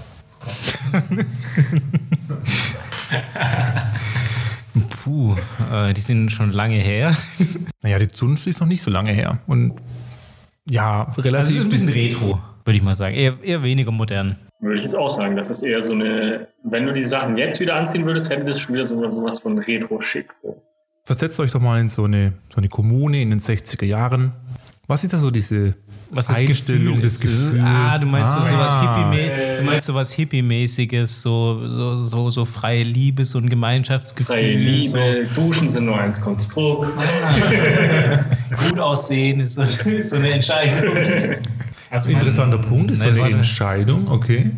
[5.08, 5.36] Puh,
[5.72, 7.16] äh, die sind schon lange her.
[7.82, 9.40] Naja, die Zunft ist noch nicht so lange her.
[9.48, 9.76] Und
[10.70, 11.58] ja, Also es relativ.
[11.58, 13.16] ist ein bisschen retro, würde ich mal sagen.
[13.16, 14.36] Eher, eher weniger modern.
[14.60, 17.62] Würde ich jetzt auch sagen, das ist eher so eine, wenn du die Sachen jetzt
[17.62, 20.34] wieder anziehen würdest, hätte das schon wieder so, sowas von Retro-Schick.
[20.42, 20.62] So.
[21.06, 24.34] Versetzt euch doch mal in so eine, so eine Kommune in den 60er Jahren.
[24.88, 25.76] Was ist da so diese
[26.10, 27.22] Was das Einstellung, Gefühl das ist.
[27.22, 27.62] Gefühl?
[27.62, 28.46] Ah, du meinst so Ah.
[28.46, 34.36] sowas Hippie, du meinst sowas Hippie-mäßiges, so, so, so, so freie Liebe, so ein Gemeinschaftsgefühl.
[34.36, 36.98] Freie Liebe, Duschen sind nur eins Konstrukt.
[36.98, 37.08] So,
[38.70, 40.96] gut aussehen ist so, ist so eine Entscheidung.
[41.90, 44.52] Also Interessanter Punkt, ist so Nein, es eine Entscheidung, okay.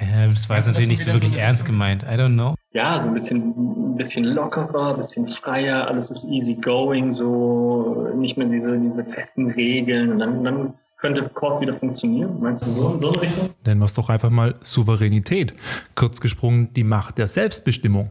[0.00, 2.04] Ja, das war jetzt natürlich nicht so wirklich ernst gemeint.
[2.04, 2.54] I don't know.
[2.74, 8.08] Ja, so ein bisschen, ein bisschen lockerer, ein bisschen freier, alles ist easy going, so
[8.16, 10.12] nicht mehr diese, diese festen Regeln.
[10.12, 12.40] Und dann, dann könnte Cord wieder funktionieren.
[12.40, 13.50] Meinst du so in so eine Richtung?
[13.66, 15.52] Nennen wir es doch einfach mal Souveränität.
[15.94, 18.10] Kurz gesprungen, die Macht der Selbstbestimmung.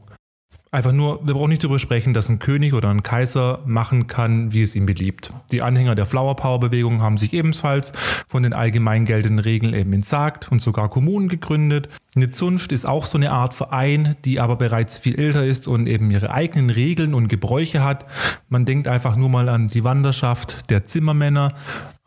[0.73, 4.53] Einfach nur, wir brauchen nicht darüber sprechen, dass ein König oder ein Kaiser machen kann,
[4.53, 5.33] wie es ihm beliebt.
[5.51, 7.91] Die Anhänger der Flower Power Bewegung haben sich ebenfalls
[8.29, 11.89] von den allgemein geltenden Regeln eben entsagt und sogar Kommunen gegründet.
[12.15, 15.87] Eine Zunft ist auch so eine Art Verein, die aber bereits viel älter ist und
[15.87, 18.05] eben ihre eigenen Regeln und Gebräuche hat.
[18.47, 21.53] Man denkt einfach nur mal an die Wanderschaft der Zimmermänner,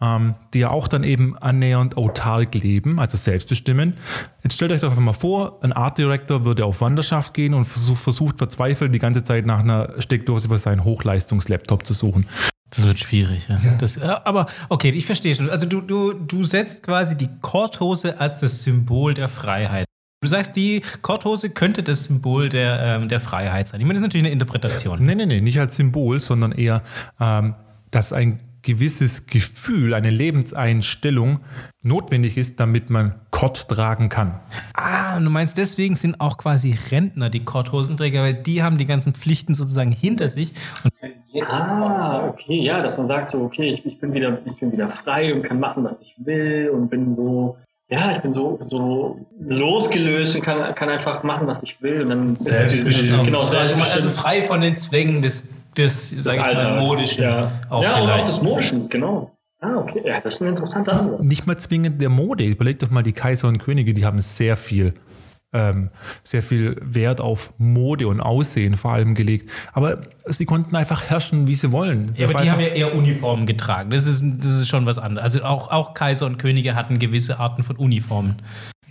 [0.01, 3.95] ähm, die ja auch dann eben annähernd autark leben, also selbstbestimmen.
[4.43, 7.65] Jetzt stellt euch doch einfach mal vor, ein Art Director würde auf Wanderschaft gehen und
[7.65, 12.27] versucht, versucht verzweifelt die ganze Zeit nach einer Steckdose für seinen Hochleistungslaptop zu suchen.
[12.71, 13.61] Das wird schwierig, ja.
[13.79, 15.49] Das, ja, aber okay, ich verstehe schon.
[15.49, 19.87] Also du, du, du setzt quasi die Korthose als das Symbol der Freiheit.
[20.21, 23.79] Du sagst, die Korthose könnte das Symbol der, ähm, der Freiheit sein.
[23.79, 25.05] Ich meine, das ist natürlich eine Interpretation.
[25.05, 26.83] Nee, nee, nee, nicht als Symbol, sondern eher,
[27.21, 27.55] ähm,
[27.91, 31.38] dass ein gewisses Gefühl, eine Lebenseinstellung
[31.83, 34.40] notwendig ist, damit man Kott tragen kann.
[34.74, 38.87] Ah, und du meinst, deswegen sind auch quasi Rentner die Korthosenträger, weil die haben die
[38.87, 40.55] ganzen Pflichten sozusagen hinter sich.
[40.83, 40.92] Und
[41.48, 44.88] Ah, okay, ja, dass man sagt so, okay, ich, ich, bin wieder, ich bin wieder
[44.88, 47.57] frei und kann machen, was ich will und bin so,
[47.88, 52.09] ja, ich bin so, so losgelöst und kann, kann einfach machen, was ich will und
[52.11, 53.24] dann ist Selbstbestimmt.
[53.24, 53.94] Genau, also, selbstbestimmt.
[53.96, 57.25] also frei von den Zwängen des, des, des sag ich mal, modischen.
[57.25, 58.29] Ja, Auch ja und auch vielleicht.
[58.29, 59.31] des Modischen, genau.
[59.61, 61.21] Ah, okay, ja, das ist ein interessanter Ansatz.
[61.23, 62.45] Nicht mal zwingend der Mode.
[62.45, 64.95] Überlegt doch mal, die Kaiser und Könige, die haben sehr viel
[65.55, 65.91] ähm,
[66.25, 69.49] sehr viel Wert auf Mode und Aussehen vor allem gelegt.
[69.73, 72.13] Aber sie konnten einfach herrschen, wie sie wollen.
[72.17, 73.91] Ja, Das aber die haben ja eher Uniformen getragen.
[73.91, 75.23] Das ist, das ist schon was anderes.
[75.23, 78.43] Also auch, auch Kaiser und Könige hatten gewisse Arten von Uniformen.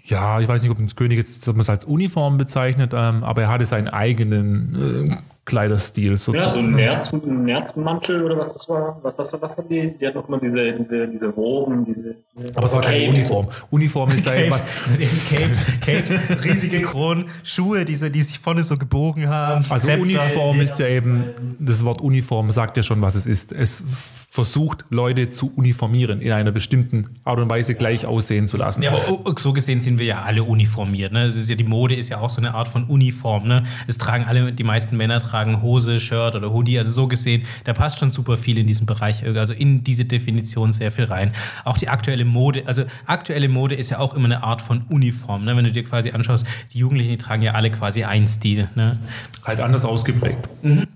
[0.05, 3.23] Ja, ich weiß nicht, ob ein König jetzt ob man es als Uniform bezeichnet, ähm,
[3.23, 6.67] aber er hatte seinen eigenen äh, Kleiderstil Ja, so sozusagen.
[6.67, 8.97] ein, Nerz, ein Nerzmantel oder was das war.
[9.03, 9.93] Was, was, was haben die?
[9.99, 12.15] Die hatten auch immer diese, diese, diese Roben, diese.
[12.33, 13.09] diese aber es war keine.
[13.09, 13.47] Uniform.
[13.69, 14.67] Uniform ist ja etwas.
[15.29, 19.65] Capes, Capes, riesige Kronen, Schuhe, die, so, die sich vorne so gebogen haben.
[19.67, 20.01] Also Zepter.
[20.01, 23.51] Uniform ist ja eben, das Wort Uniform sagt ja schon, was es ist.
[23.51, 23.83] Es
[24.29, 28.81] versucht, Leute zu uniformieren, in einer bestimmten Art und Weise gleich aussehen zu lassen.
[28.81, 31.11] Ja, aber so gesehen sind wir ja alle uniformiert.
[31.11, 31.25] Ne?
[31.25, 33.45] Es ist ja, die Mode ist ja auch so eine Art von Uniform.
[33.45, 33.63] Ne?
[33.87, 36.77] Es tragen alle, die meisten Männer tragen Hose, Shirt oder Hoodie.
[36.77, 40.73] Also so gesehen, da passt schon super viel in diesem Bereich, also in diese Definition
[40.73, 41.33] sehr viel rein.
[41.65, 45.45] Auch die aktuelle Mode, also aktuelle Mode ist ja auch immer eine Art von Uniform.
[45.45, 45.55] Ne?
[45.57, 48.69] Wenn du dir quasi anschaust, die Jugendlichen, die tragen ja alle quasi einen Stil.
[48.75, 48.99] Ne?
[49.43, 50.47] Halt anders ausgeprägt.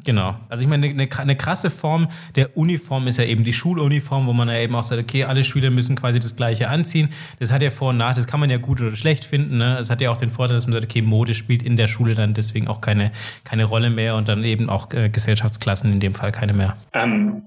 [0.03, 0.35] Genau.
[0.49, 4.33] Also ich meine, eine, eine krasse Form der Uniform ist ja eben die Schuluniform, wo
[4.33, 7.09] man ja eben auch sagt, okay, alle Schüler müssen quasi das Gleiche anziehen.
[7.39, 9.57] Das hat ja Vor- und Nach, das kann man ja gut oder schlecht finden.
[9.57, 9.77] Ne?
[9.79, 12.15] Es hat ja auch den Vorteil, dass man sagt, okay, Mode spielt in der Schule
[12.15, 13.11] dann deswegen auch keine,
[13.43, 16.75] keine Rolle mehr und dann eben auch äh, Gesellschaftsklassen in dem Fall keine mehr.
[16.93, 17.43] Ähm,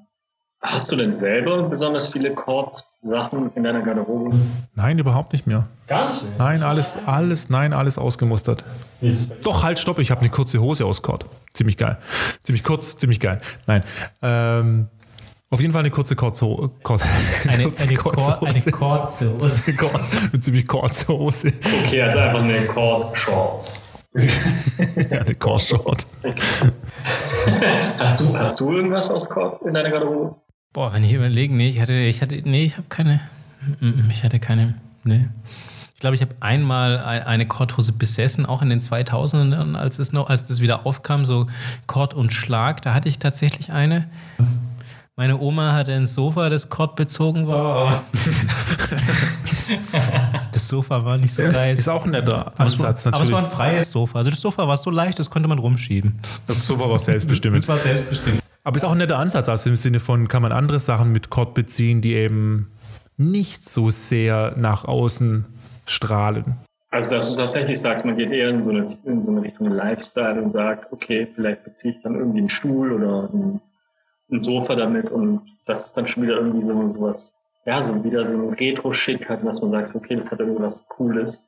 [0.61, 4.37] hast du denn selber besonders viele Cord-Sachen in deiner Garderobe?
[4.75, 5.65] Nein, überhaupt nicht mehr.
[5.87, 6.33] Gar nicht mehr.
[6.39, 8.65] Nein, alles, alles, nein, alles ausgemustert.
[9.43, 11.27] Doch, halt, stopp, ich habe eine kurze Hose aus Cord.
[11.53, 11.99] Ziemlich geil.
[12.43, 13.41] Ziemlich kurz, ziemlich geil.
[13.67, 13.83] Nein.
[14.23, 14.89] Ähm,
[15.53, 16.71] auf jeden Fall eine kurze Kurzhose.
[17.49, 19.65] Eine, eine, Kor eine kurze Hose.
[20.33, 21.53] eine ziemlich kurze Hose.
[21.87, 23.90] Okay, also einfach eine Cord-Shorts.
[25.11, 26.07] eine Cord-Short.
[27.99, 30.37] Hast du, hast du irgendwas aus Cord in deiner Garderobe?
[30.73, 33.21] Boah, wenn ich überlege, nee, ich hatte, ich hatte, nee, ich habe keine,
[34.11, 35.29] ich hatte keine, nee.
[35.95, 40.13] Ich glaube, ich habe einmal ein- eine Korthose besessen, auch in den 2000ern, als es
[40.13, 41.47] noch, als das wieder aufkam, so
[41.87, 44.09] Kord und Schlag, da hatte ich tatsächlich eine.
[45.17, 48.03] Meine Oma hatte ein Sofa, das Kord bezogen war.
[50.61, 51.77] das Sofa war nicht so geil.
[51.77, 53.33] Ist auch ein netter Aber es, war, Ansatz, aber es natürlich.
[53.33, 54.19] war ein freies Sofa.
[54.19, 56.21] Also das Sofa war so leicht, das konnte man rumschieben.
[56.47, 57.67] Das Sofa war selbstbestimmt.
[57.67, 58.43] war selbstbestimmt.
[58.63, 61.31] Aber ist auch ein netter Ansatz, also im Sinne von, kann man andere Sachen mit
[61.31, 62.71] Cord beziehen, die eben
[63.17, 65.47] nicht so sehr nach außen
[65.87, 66.57] strahlen.
[66.91, 69.69] Also, dass du tatsächlich sagst, man geht eher in so eine, in so eine Richtung
[69.69, 73.61] Lifestyle und sagt, okay, vielleicht beziehe ich dann irgendwie einen Stuhl oder ein,
[74.31, 77.33] ein Sofa damit und das ist dann schon wieder irgendwie so sowas,
[77.67, 81.47] ja, so wieder so ein Retro-Schick hat, dass man sagt, okay, das hat irgendwas Cooles.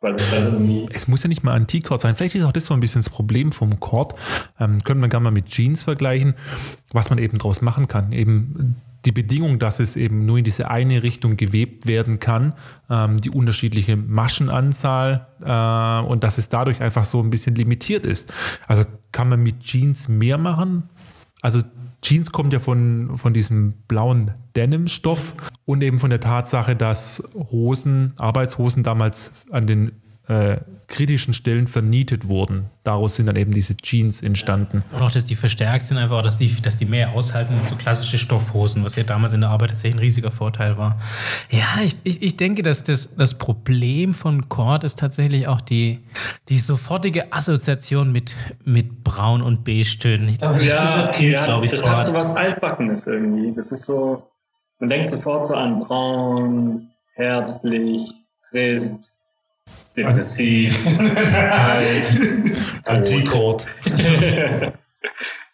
[0.00, 2.14] Weil das halt Es muss ja nicht mal Antikord sein.
[2.14, 4.14] Vielleicht ist auch das so ein bisschen das Problem vom Cord.
[4.58, 6.34] Ähm, können wir gerne mal mit Jeans vergleichen,
[6.92, 8.12] was man eben daraus machen kann.
[8.12, 12.54] Eben die Bedingung, dass es eben nur in diese eine Richtung gewebt werden kann,
[12.88, 18.32] ähm, die unterschiedliche Maschenanzahl äh, und dass es dadurch einfach so ein bisschen limitiert ist.
[18.66, 20.88] Also kann man mit Jeans mehr machen?
[21.42, 21.62] Also
[22.02, 25.34] Jeans kommt ja von, von diesem blauen Denim-Stoff
[25.64, 29.92] und eben von der Tatsache, dass Hosen, Arbeitshosen damals an den
[30.26, 30.58] äh,
[30.90, 32.66] kritischen Stellen vernietet wurden.
[32.84, 34.82] Daraus sind dann eben diese Jeans entstanden.
[34.92, 37.68] Und auch, dass die verstärkt sind, einfach, auch, dass die, dass die mehr aushalten als
[37.68, 41.00] so klassische Stoffhosen, was ja damals in der Arbeit tatsächlich ein riesiger Vorteil war.
[41.48, 46.00] Ja, ich, ich, ich denke, dass das, das Problem von Cord ist tatsächlich auch die,
[46.48, 50.28] die sofortige Assoziation mit, mit Braun- und Beige-Tönen.
[50.28, 52.04] Ich glaube, das, das gilt, ja, glaube ich, Das hat Cord.
[52.04, 53.54] so was Altbackenes irgendwie.
[53.54, 54.24] Das ist so,
[54.80, 58.10] man denkt sofort so an braun, herbstlich,
[58.50, 59.09] trist,
[59.96, 60.86] depressiv,
[61.50, 62.06] alt,
[62.84, 62.88] tot.
[62.88, 63.66] Antikord.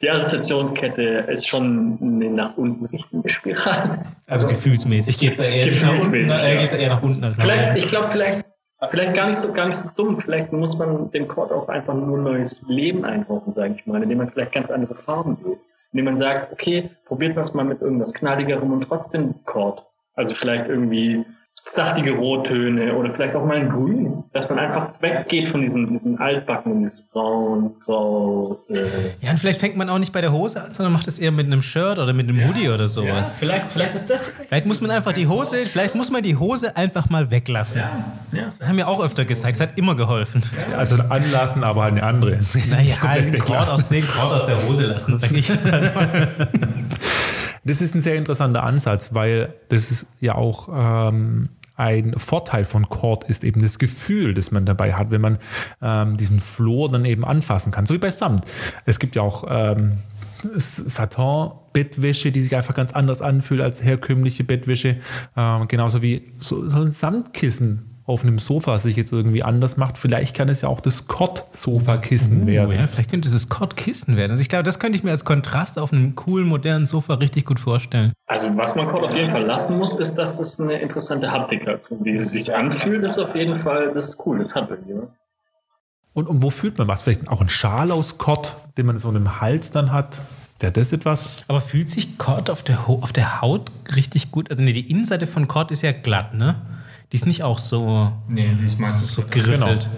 [0.03, 4.03] Die Assoziationskette ist schon eine nach unten richtende Spirale.
[4.27, 6.61] Also gefühlsmäßig geht es eher, nach unten, äh, ja.
[6.61, 8.45] geht's eher nach unten als nach Vielleicht, ich glaube, vielleicht,
[8.91, 10.19] vielleicht gar nicht so, gar nicht so dumm.
[10.19, 14.19] Vielleicht muss man dem Chord auch einfach nur neues Leben einhauchen, sage ich mal, indem
[14.19, 15.59] man vielleicht ganz andere Farben wählt.
[15.93, 19.83] Indem man sagt, okay, probiert was mal mit irgendwas knalligerem und trotzdem Chord.
[20.15, 21.25] Also vielleicht irgendwie
[21.69, 26.21] saftige Rottöne oder vielleicht auch mal ein Grün, dass man einfach weggeht von diesem, diesem
[26.21, 28.61] Altbacken, dieses Braun, Grau.
[28.71, 28.85] Äh,
[29.21, 31.33] Ja, und vielleicht fängt man auch nicht bei der Hose an, sondern macht es eher
[31.33, 33.37] mit einem Shirt oder mit einem Hoodie oder sowas.
[33.39, 34.29] vielleicht, vielleicht ist das.
[34.29, 37.83] Vielleicht muss man einfach die Hose, vielleicht muss man die Hose einfach mal weglassen.
[38.33, 40.43] Das haben wir auch öfter gesagt, es hat immer geholfen.
[40.77, 42.39] Also anlassen, aber halt eine andere.
[42.71, 43.75] Naja, den Kord weglassen.
[43.75, 46.29] aus, den aus der Hose lassen, sag ich jetzt halt mal.
[47.67, 52.89] Das ist ein sehr interessanter Ansatz, weil das ist ja auch ähm, ein Vorteil von
[52.89, 55.39] Cord ist eben das Gefühl, das man dabei hat, wenn man
[55.83, 57.85] ähm, diesen Flor dann eben anfassen kann.
[57.85, 58.45] So wie bei Samt.
[58.87, 59.99] Es gibt ja auch ähm,
[60.55, 64.99] Satin-Bettwäsche, die sich einfach ganz anders anfühlt als herkömmliche Bettwäsche.
[65.37, 69.99] Ähm, genauso wie so, so ein Samtkissen auf einem Sofa sich jetzt irgendwie anders macht.
[69.99, 72.73] Vielleicht kann es ja auch das Kott-Sofakissen Oh, werden.
[72.73, 74.31] ja, vielleicht könnte es das Kord-Kissen werden.
[74.33, 77.45] Also ich glaube, das könnte ich mir als Kontrast auf einem coolen, modernen Sofa richtig
[77.45, 78.13] gut vorstellen.
[78.27, 81.67] Also was man Cord auf jeden Fall lassen muss, ist, dass es eine interessante Haptik
[81.67, 81.91] hat.
[81.91, 84.39] Und wie sie sich anfühlt, ist auf jeden Fall das ist cool.
[84.39, 85.19] Das hat irgendwie was.
[86.13, 87.03] Und, und wo fühlt man was?
[87.03, 90.19] Vielleicht auch ein Schal aus Kott, den man so im Hals dann hat.
[90.61, 91.29] Wäre das etwas?
[91.49, 94.51] Aber fühlt sich Kord auf der, auf der Haut richtig gut?
[94.51, 96.55] Also nee, die Innenseite von Kord ist ja glatt, ne?
[97.13, 99.23] Die ist nicht auch so Nee, die ist meistens so.
[99.23, 99.89] geriffelt.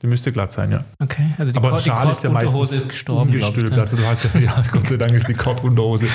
[0.00, 0.80] Die müsste glatt sein, ja.
[1.00, 3.70] Okay, also die Aber Kord- die Schal ist ja meistens Kord-Unterhose ist gestorben, glaube ich.
[3.70, 3.78] dann.
[3.80, 6.06] Also du hast ja, ja, Gott sei Dank ist die Kott-Unterhose.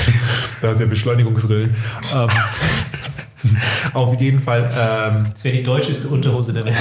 [0.62, 1.74] da ist ja Beschleunigungsrillen.
[2.14, 2.28] ähm,
[3.92, 4.62] auf jeden Fall.
[4.78, 6.76] Ähm, Das wäre die deutscheste Unterhose der Welt.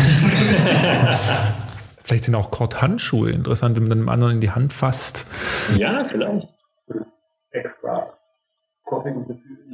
[2.03, 5.25] vielleicht sind auch Kott-Handschuhe interessant, wenn man dann dem anderen in die Hand fasst.
[5.77, 6.47] Ja, vielleicht.
[7.51, 8.13] Extra.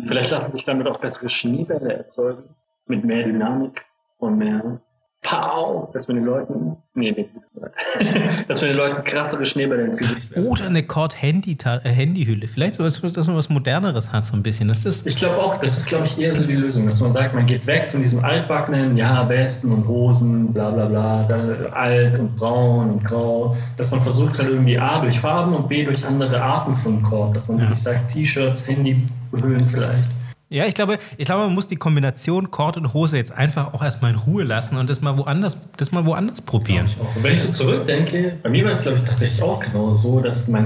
[0.08, 2.44] Vielleicht lassen sich damit auch bessere Schneebälle erzeugen.
[2.88, 3.82] Mit mehr Dynamik
[4.18, 4.80] und mehr
[5.24, 6.76] Pow, dass man den Leuten.
[6.96, 7.30] Nee, nee,
[8.48, 10.48] dass man den Leuten krassere Schneebälle ins Gesicht werfen.
[10.50, 12.48] Oder eine Kord-Handy- äh, Handyhülle.
[12.48, 14.68] Vielleicht so, dass man was Moderneres hat, so ein bisschen.
[14.68, 17.14] Das ist Ich glaube auch, das ist, glaube ich, eher so die Lösung, dass man
[17.14, 21.68] sagt, man geht weg von diesem altbackenen, ja, Westen und Hosen, bla bla bla, dann
[21.72, 25.86] alt und braun und grau, dass man versucht halt irgendwie A durch Farben und B
[25.86, 27.66] durch andere Arten von Kord, dass man Ja.
[27.66, 30.10] wirklich sagt, T-Shirts, Handyhüllen vielleicht.
[30.52, 33.82] Ja, ich glaube, ich glaube, man muss die Kombination Kord und Hose jetzt einfach auch
[33.82, 36.88] erstmal in Ruhe lassen und das mal woanders, das mal woanders probieren.
[37.16, 40.20] Und wenn ich so zurückdenke, bei mir war es, glaube ich, tatsächlich auch genau so,
[40.20, 40.66] dass mein,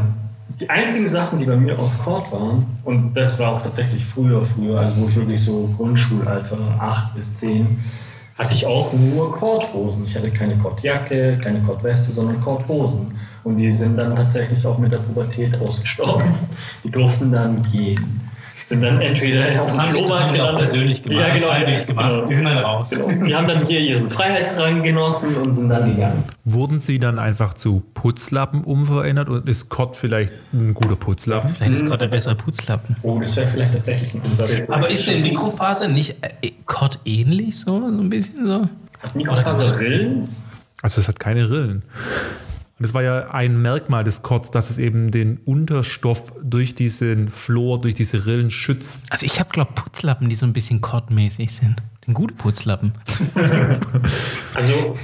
[0.59, 4.43] die einzigen Sachen, die bei mir aus Kord waren, und das war auch tatsächlich früher,
[4.43, 7.77] früher, also wo ich wirklich so Grundschulalter, 8 bis 10,
[8.39, 10.05] hatte ich auch nur Kordhosen.
[10.05, 13.13] Ich hatte keine Kordjacke, keine Kordweste, sondern Kordhosen.
[13.43, 16.25] Und die sind dann tatsächlich auch mit der Pubertät ausgestorben.
[16.83, 18.25] Die durften dann gehen.
[18.67, 22.15] Sind dann entweder auf Das dem haben sie- auch persönlich gemacht, ja, genau, freiwillig gemacht.
[22.15, 22.25] Genau.
[22.27, 22.89] Die sind dann raus.
[22.89, 23.07] Genau.
[23.25, 26.23] Die haben dann hier ihren Freiheitsrang genossen und sind dann gegangen.
[26.45, 31.51] Wurden sie dann einfach zu Putzlappen umverändert und ist Kott vielleicht ein guter Putzlappen?
[31.53, 32.95] Vielleicht ist Kord der bessere Putzlappen.
[33.03, 34.67] Oh, das wäre vielleicht tatsächlich ein Ansatz.
[34.69, 37.79] Aber ist denn Mikrofaser nicht äh, Kord ähnlich so?
[37.79, 38.67] So ein bisschen so?
[39.03, 40.27] Hat Mikrofaser Rillen?
[40.81, 41.83] Also es hat keine Rillen.
[42.77, 47.29] Und das war ja ein Merkmal des Kotts, dass es eben den Unterstoff durch diesen
[47.29, 49.03] Flor, durch diese Rillen schützt.
[49.09, 51.81] Also ich habe, glaube Putzlappen, die so ein bisschen Kord-mäßig sind.
[52.05, 52.93] Den gute Putzlappen.
[54.53, 54.95] Also,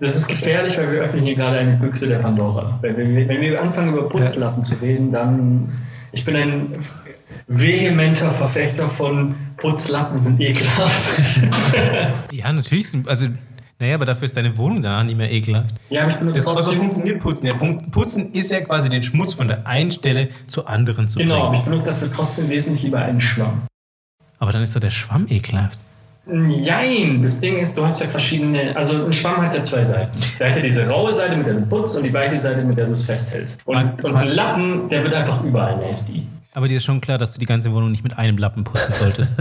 [0.00, 2.78] das ist gefährlich, weil wir öffnen hier gerade eine Büchse der Pandora.
[2.80, 5.72] Wenn wir, wenn wir anfangen, über Putzlappen zu reden, dann.
[6.12, 6.72] Ich bin ein
[7.46, 11.20] vehementer Verfechter von Putzlappen sind ekelhaft.
[12.32, 12.88] Ja, natürlich.
[12.88, 13.26] Sind, also,
[13.80, 15.74] naja, aber dafür ist deine Wohnung danach nicht mehr ekelhaft.
[15.90, 16.78] ja, aber ich benutze Das, aber so trotzdem.
[16.80, 17.46] funktioniert Putzen.
[17.46, 17.54] Ja,
[17.90, 21.54] Putzen ist ja quasi den Schmutz von der einen Stelle zur anderen zu Genau, bringen.
[21.56, 23.62] ich benutze dafür trotzdem wesentlich lieber einen Schwamm.
[24.38, 25.78] Aber dann ist doch der Schwamm ekelhaft.
[26.26, 30.18] Nein, das Ding ist, du hast ja verschiedene, also ein Schwamm hat ja zwei Seiten.
[30.38, 32.78] Der hat ja diese raue Seite, mit der du putzt und die weiche Seite, mit
[32.78, 33.60] der du es festhältst.
[33.66, 36.26] Und, Man- und man- ein Lappen, der wird einfach überall nasty.
[36.54, 38.92] Aber dir ist schon klar, dass du die ganze Wohnung nicht mit einem Lappen putzen
[38.92, 39.34] solltest.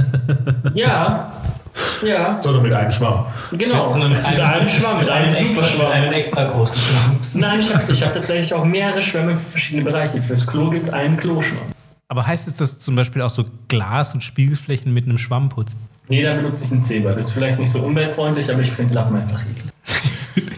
[0.74, 1.32] Ja,
[2.06, 3.26] ja, Sondern mit einem Schwamm.
[3.52, 3.88] genau.
[3.88, 6.14] Sondern mit einem Schwamm, mit einem super Schwamm.
[6.14, 7.20] extra großen Schwamm.
[7.34, 10.22] Nein, ich habe ich hab tatsächlich auch mehrere Schwämme für verschiedene Bereiche.
[10.22, 11.74] Fürs Klo gibt es einen Kloschwamm.
[12.08, 15.78] Aber heißt es, dass zum Beispiel auch so Glas- und Spiegelflächen mit einem Schwamm putzt?
[16.10, 17.14] Nee, da benutze ich einen Zebra.
[17.14, 19.74] Das ist vielleicht nicht so umweltfreundlich, aber ich finde Lappen einfach eklig.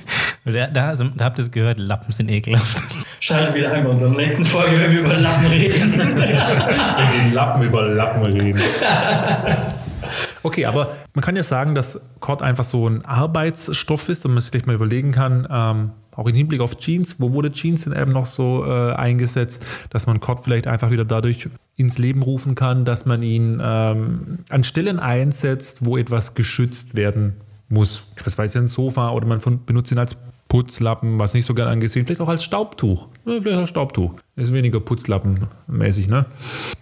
[0.48, 2.78] Da, da, also, da habt ihr es gehört, Lappen sind ekelhaft.
[3.20, 5.92] Schaltet wieder ein bei unserer nächsten Folge, wenn wir über Lappen reden.
[5.98, 8.62] Wenn die Lappen über Lappen reden.
[10.44, 14.42] Okay, aber man kann ja sagen, dass Kord einfach so ein Arbeitsstoff ist und man
[14.42, 17.94] sich vielleicht mal überlegen kann, ähm, auch im Hinblick auf Jeans, wo wurde Jeans denn
[17.94, 22.56] eben noch so äh, eingesetzt, dass man Kord vielleicht einfach wieder dadurch ins Leben rufen
[22.56, 27.36] kann, dass man ihn ähm, an Stellen einsetzt, wo etwas geschützt werden
[27.68, 28.08] muss.
[28.24, 32.06] Das weiß ein Sofa oder man benutzt ihn als Putzlappen, was nicht so gern angesehen,
[32.06, 33.08] vielleicht auch als Staubtuch.
[33.24, 34.14] Vielleicht als Staubtuch.
[34.36, 36.26] Ist weniger Putzlappenmäßig, ne?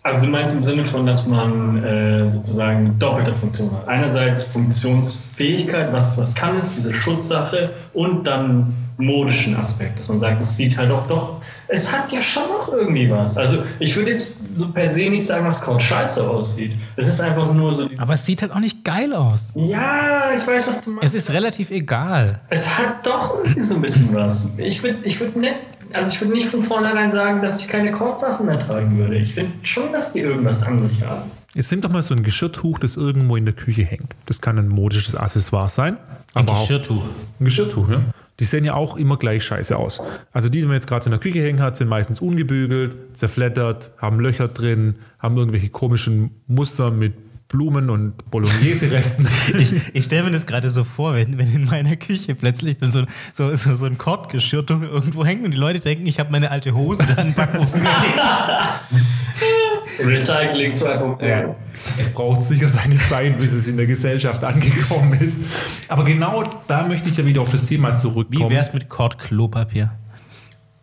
[0.03, 3.87] Also du meinst im Sinne von, dass man äh, sozusagen doppelte Funktion hat.
[3.87, 10.41] Einerseits Funktionsfähigkeit, was, was kann es, diese Schutzsache und dann modischen Aspekt, dass man sagt,
[10.41, 11.41] es sieht halt auch doch,
[11.73, 13.35] es hat ja schon noch irgendwie was.
[13.35, 16.73] Also ich würde jetzt so per se nicht sagen, dass Couch scheiße aussieht.
[16.95, 19.51] Es ist einfach nur so Aber es sieht halt auch nicht geil aus.
[19.55, 21.05] ja, ich weiß, was du meinst.
[21.05, 22.39] Es ist relativ egal.
[22.49, 24.49] Es hat doch irgendwie so ein bisschen was.
[24.57, 25.55] Ich würde ich würd nicht,
[25.93, 29.15] also ich würde nicht von vornherein sagen, dass ich keine Kordsachen mehr tragen würde.
[29.17, 31.31] Ich finde schon, dass die irgendwas an sich haben.
[31.55, 34.13] Jetzt sind doch mal so ein Geschirrtuch, das irgendwo in der Küche hängt.
[34.27, 35.97] Das kann ein modisches Accessoire sein.
[36.35, 37.03] Ein aber auch Geschirrtuch.
[37.39, 38.01] ein Geschirrtuch, ja.
[38.43, 40.01] Die sehen ja auch immer gleich scheiße aus.
[40.33, 43.91] Also die, die man jetzt gerade in der Küche hängen hat, sind meistens ungebügelt, zerfleddert,
[44.01, 47.13] haben Löcher drin, haben irgendwelche komischen Muster mit
[47.47, 49.29] Blumen und Bolognese-Resten.
[49.57, 52.91] Ich, ich stelle mir das gerade so vor, wenn, wenn in meiner Küche plötzlich dann
[52.91, 56.51] so, so, so, so ein Kordgeschirr irgendwo hängt und die Leute denken, ich habe meine
[56.51, 58.19] alte Hose da in den Backofen gelegt.
[59.99, 61.25] Recycling 2.0.
[61.27, 61.55] Ja.
[61.99, 65.39] Es braucht sicher seine Zeit, bis es in der Gesellschaft angekommen ist.
[65.87, 68.49] Aber genau da möchte ich ja wieder auf das Thema Wie zurückkommen.
[68.49, 69.91] wär's mit Kord-Klopapier?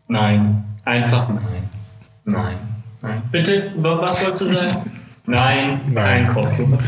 [0.08, 0.64] Nein.
[0.84, 1.42] Einfach nein.
[2.24, 2.56] Nein.
[3.02, 3.22] Nein.
[3.30, 4.72] Bitte, wa- was wolltest du sagen?
[5.26, 5.80] Nein.
[5.86, 5.92] Nein.
[6.24, 6.78] Nein, Kochklubb.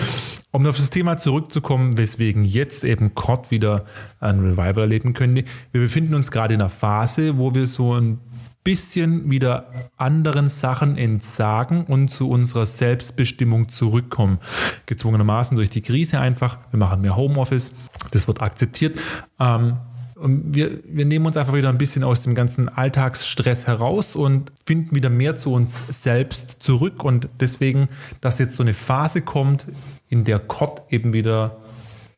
[0.50, 3.84] Um auf das Thema zurückzukommen, weswegen jetzt eben COD wieder
[4.20, 5.44] ein Revival erleben könnte.
[5.72, 8.18] Wir befinden uns gerade in einer Phase, wo wir so ein
[8.64, 14.38] bisschen wieder anderen Sachen entsagen und zu unserer Selbstbestimmung zurückkommen.
[14.86, 16.58] Gezwungenermaßen durch die Krise einfach.
[16.70, 17.72] Wir machen mehr Homeoffice.
[18.12, 18.98] Das wird akzeptiert.
[19.40, 19.78] Ähm,
[20.22, 24.52] und wir, wir nehmen uns einfach wieder ein bisschen aus dem ganzen Alltagsstress heraus und
[24.64, 27.02] finden wieder mehr zu uns selbst zurück.
[27.02, 27.88] Und deswegen,
[28.20, 29.66] dass jetzt so eine Phase kommt,
[30.08, 31.56] in der COD eben wieder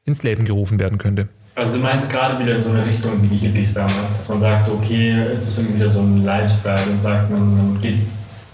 [0.04, 1.30] ins Leben gerufen werden könnte.
[1.56, 4.40] Also du meinst gerade wieder in so eine Richtung wie die Hippies damals, dass man
[4.40, 7.98] sagt, so, okay, es ist irgendwie wieder so ein Lifestyle und sagt, man, man geht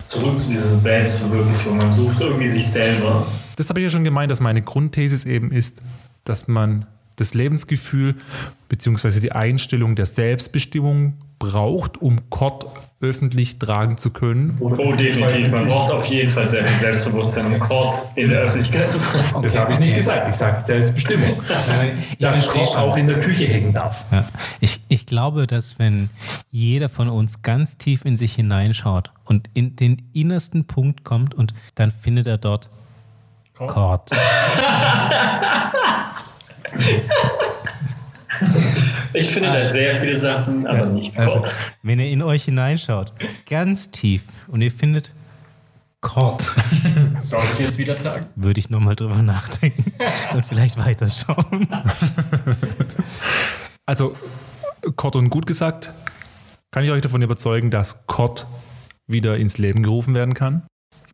[0.05, 3.26] zurück zu dieser Selbstverwirklichung, man sucht irgendwie sich selber.
[3.57, 5.80] Das habe ich ja schon gemeint, dass meine Grundthesis eben ist,
[6.24, 6.84] dass man
[7.16, 8.16] das Lebensgefühl
[8.68, 9.20] bzw.
[9.20, 12.66] die Einstellung der Selbstbestimmung braucht, um COD
[13.03, 14.59] öffentlich tragen zu können.
[14.61, 15.51] Oh, definitiv.
[15.53, 19.42] Man braucht auf jeden Fall sehr viel Selbstbewusstsein, um Kord in der Öffentlichkeit zu sein.
[19.42, 21.42] Das habe ich nicht gesagt, ich sage Selbstbestimmung.
[22.18, 22.61] Dass schon.
[22.76, 24.05] auch in der Küche hängen darf.
[24.12, 24.26] Ja.
[24.61, 26.11] Ich, ich glaube, dass wenn
[26.51, 31.55] jeder von uns ganz tief in sich hineinschaut und in den innersten Punkt kommt und
[31.76, 32.68] dann findet er dort
[33.55, 34.11] Kord.
[39.12, 41.52] Ich finde da sehr viele Sachen, aber nicht Also, Kord.
[41.82, 43.12] wenn ihr in euch hineinschaut,
[43.48, 45.12] ganz tief und ihr findet
[46.00, 46.42] Kord,
[47.20, 48.26] Soll ich jetzt wieder tragen?
[48.36, 49.92] würde ich nochmal drüber nachdenken
[50.34, 51.68] und vielleicht weiterschauen.
[53.86, 54.14] Also,
[54.96, 55.90] COD und gut gesagt,
[56.70, 58.46] kann ich euch davon überzeugen, dass COD
[59.06, 60.62] wieder ins Leben gerufen werden kann?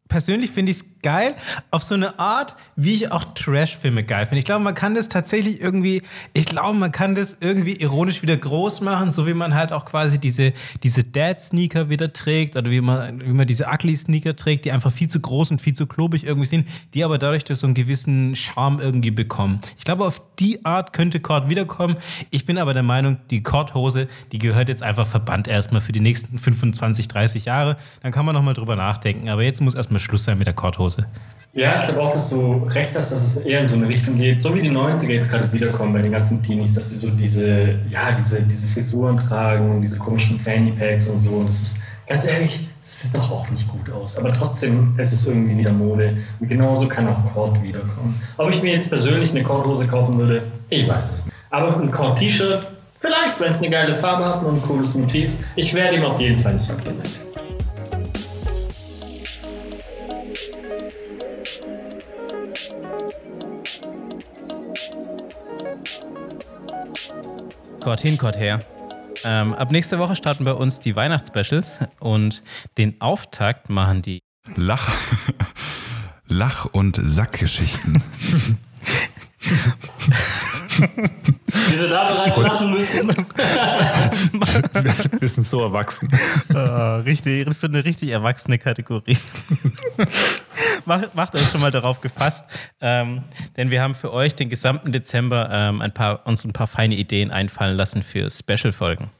[0.09, 1.37] Persönlich finde ich es geil,
[1.71, 4.41] auf so eine Art, wie ich auch Trash-Filme geil finde.
[4.41, 6.03] Ich glaube, man kann das tatsächlich irgendwie,
[6.33, 9.85] ich glaube, man kann das irgendwie ironisch wieder groß machen, so wie man halt auch
[9.85, 10.53] quasi diese,
[10.83, 15.09] diese Dad-Sneaker wieder trägt oder wie man, wie man diese Ugly-Sneaker trägt, die einfach viel
[15.09, 18.35] zu groß und viel zu klobig irgendwie sind, die aber dadurch durch so einen gewissen
[18.35, 19.61] Charme irgendwie bekommen.
[19.79, 21.97] Ich glaube, auf die Art könnte Cord wiederkommen.
[22.31, 26.01] Ich bin aber der Meinung, die Cord-Hose, die gehört jetzt einfach verbannt erstmal für die
[26.01, 27.77] nächsten 25, 30 Jahre.
[28.03, 29.29] Dann kann man nochmal drüber nachdenken.
[29.29, 31.07] Aber jetzt muss erstmal Schluss sein mit der Cord-Hose.
[31.57, 34.19] Ja, ich glaube auch, dass du recht hast, dass es eher in so eine Richtung
[34.19, 37.09] geht, so wie die 90er jetzt gerade wiederkommen bei den ganzen Teenies, dass sie so
[37.09, 41.31] diese, ja, diese, diese Frisuren tragen und diese komischen Fanny Packs und so.
[41.31, 44.19] Und das ist, ganz ehrlich, das sieht doch auch nicht gut aus.
[44.19, 46.19] Aber trotzdem, es ist irgendwie wieder Mode.
[46.41, 48.21] Und genauso kann auch Cord wiederkommen.
[48.37, 51.35] Ob ich mir jetzt persönlich eine Cord-Hose kaufen würde, ich weiß es nicht.
[51.49, 52.67] Aber ein Cord-T-Shirt,
[53.01, 56.21] vielleicht, wenn es eine geile Farbe hat und ein cooles Motiv, ich werde ihm auf
[56.21, 57.26] jeden Fall nicht abgeneigt.
[67.87, 68.65] Gott hin, Gott her.
[69.23, 72.43] Ähm, ab nächster Woche starten bei uns die Weihnachtsspecials und
[72.79, 74.19] den Auftakt machen die.
[74.57, 74.93] Lach,
[76.27, 78.03] Lach- und Sackgeschichten.
[81.71, 83.09] Diese da bereits lachen müssen.
[85.21, 86.11] Wir sind so erwachsen.
[86.53, 89.17] Ah, richtig, das ist so eine richtig erwachsene Kategorie.
[90.87, 93.23] macht, macht euch schon mal darauf gefasst, ähm,
[93.57, 96.95] denn wir haben für euch den gesamten Dezember ähm, ein paar, uns ein paar feine
[96.95, 99.11] Ideen einfallen lassen für Special-Folgen.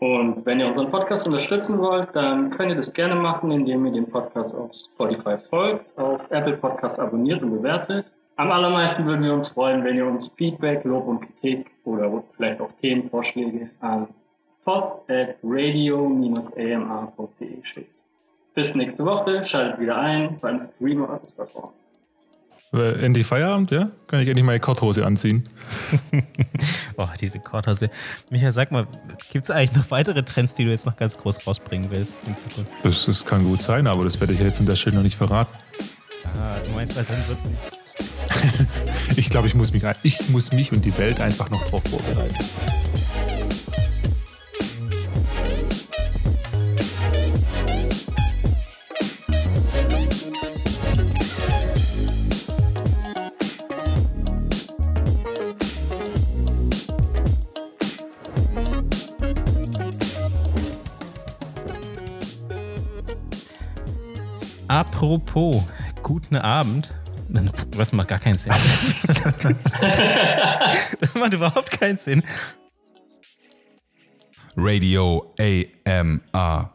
[0.00, 3.92] Und wenn ihr unseren Podcast unterstützen wollt, dann könnt ihr das gerne machen, indem ihr
[3.92, 8.06] den Podcast auf Spotify folgt, auf Apple Podcasts abonniert und bewertet.
[8.36, 12.60] Am allermeisten würden wir uns freuen, wenn ihr uns Feedback, Lob und Kritik oder vielleicht
[12.60, 14.06] auch Themenvorschläge an
[14.64, 16.84] post at radio-ama.de
[17.64, 17.97] schickt.
[18.58, 21.32] Bis nächste Woche, schaltet wieder ein beim Streamer des.
[22.72, 23.92] Äh, Endlich Feierabend, ja?
[24.08, 25.48] Kann ich endlich meine Korthose anziehen?
[26.96, 27.88] Oh, diese Korthose.
[28.30, 28.88] Michael, sag mal,
[29.30, 32.34] gibt es eigentlich noch weitere Trends, die du jetzt noch ganz groß rausbringen willst in
[32.34, 32.72] Zukunft?
[32.82, 35.16] Das, das kann gut sein, aber das werde ich jetzt an der Stelle noch nicht
[35.16, 35.56] verraten.
[36.24, 38.68] Ah, du meinst, also dann wird's nicht.
[39.16, 42.44] Ich glaube, ich muss mich, ich muss mich und die Welt einfach noch darauf vorbereiten.
[64.98, 65.62] Apropos,
[66.02, 66.92] guten Abend.
[67.76, 68.50] Was macht gar keinen Sinn.
[71.00, 72.24] das macht überhaupt keinen Sinn.
[74.56, 76.72] Radio AMR.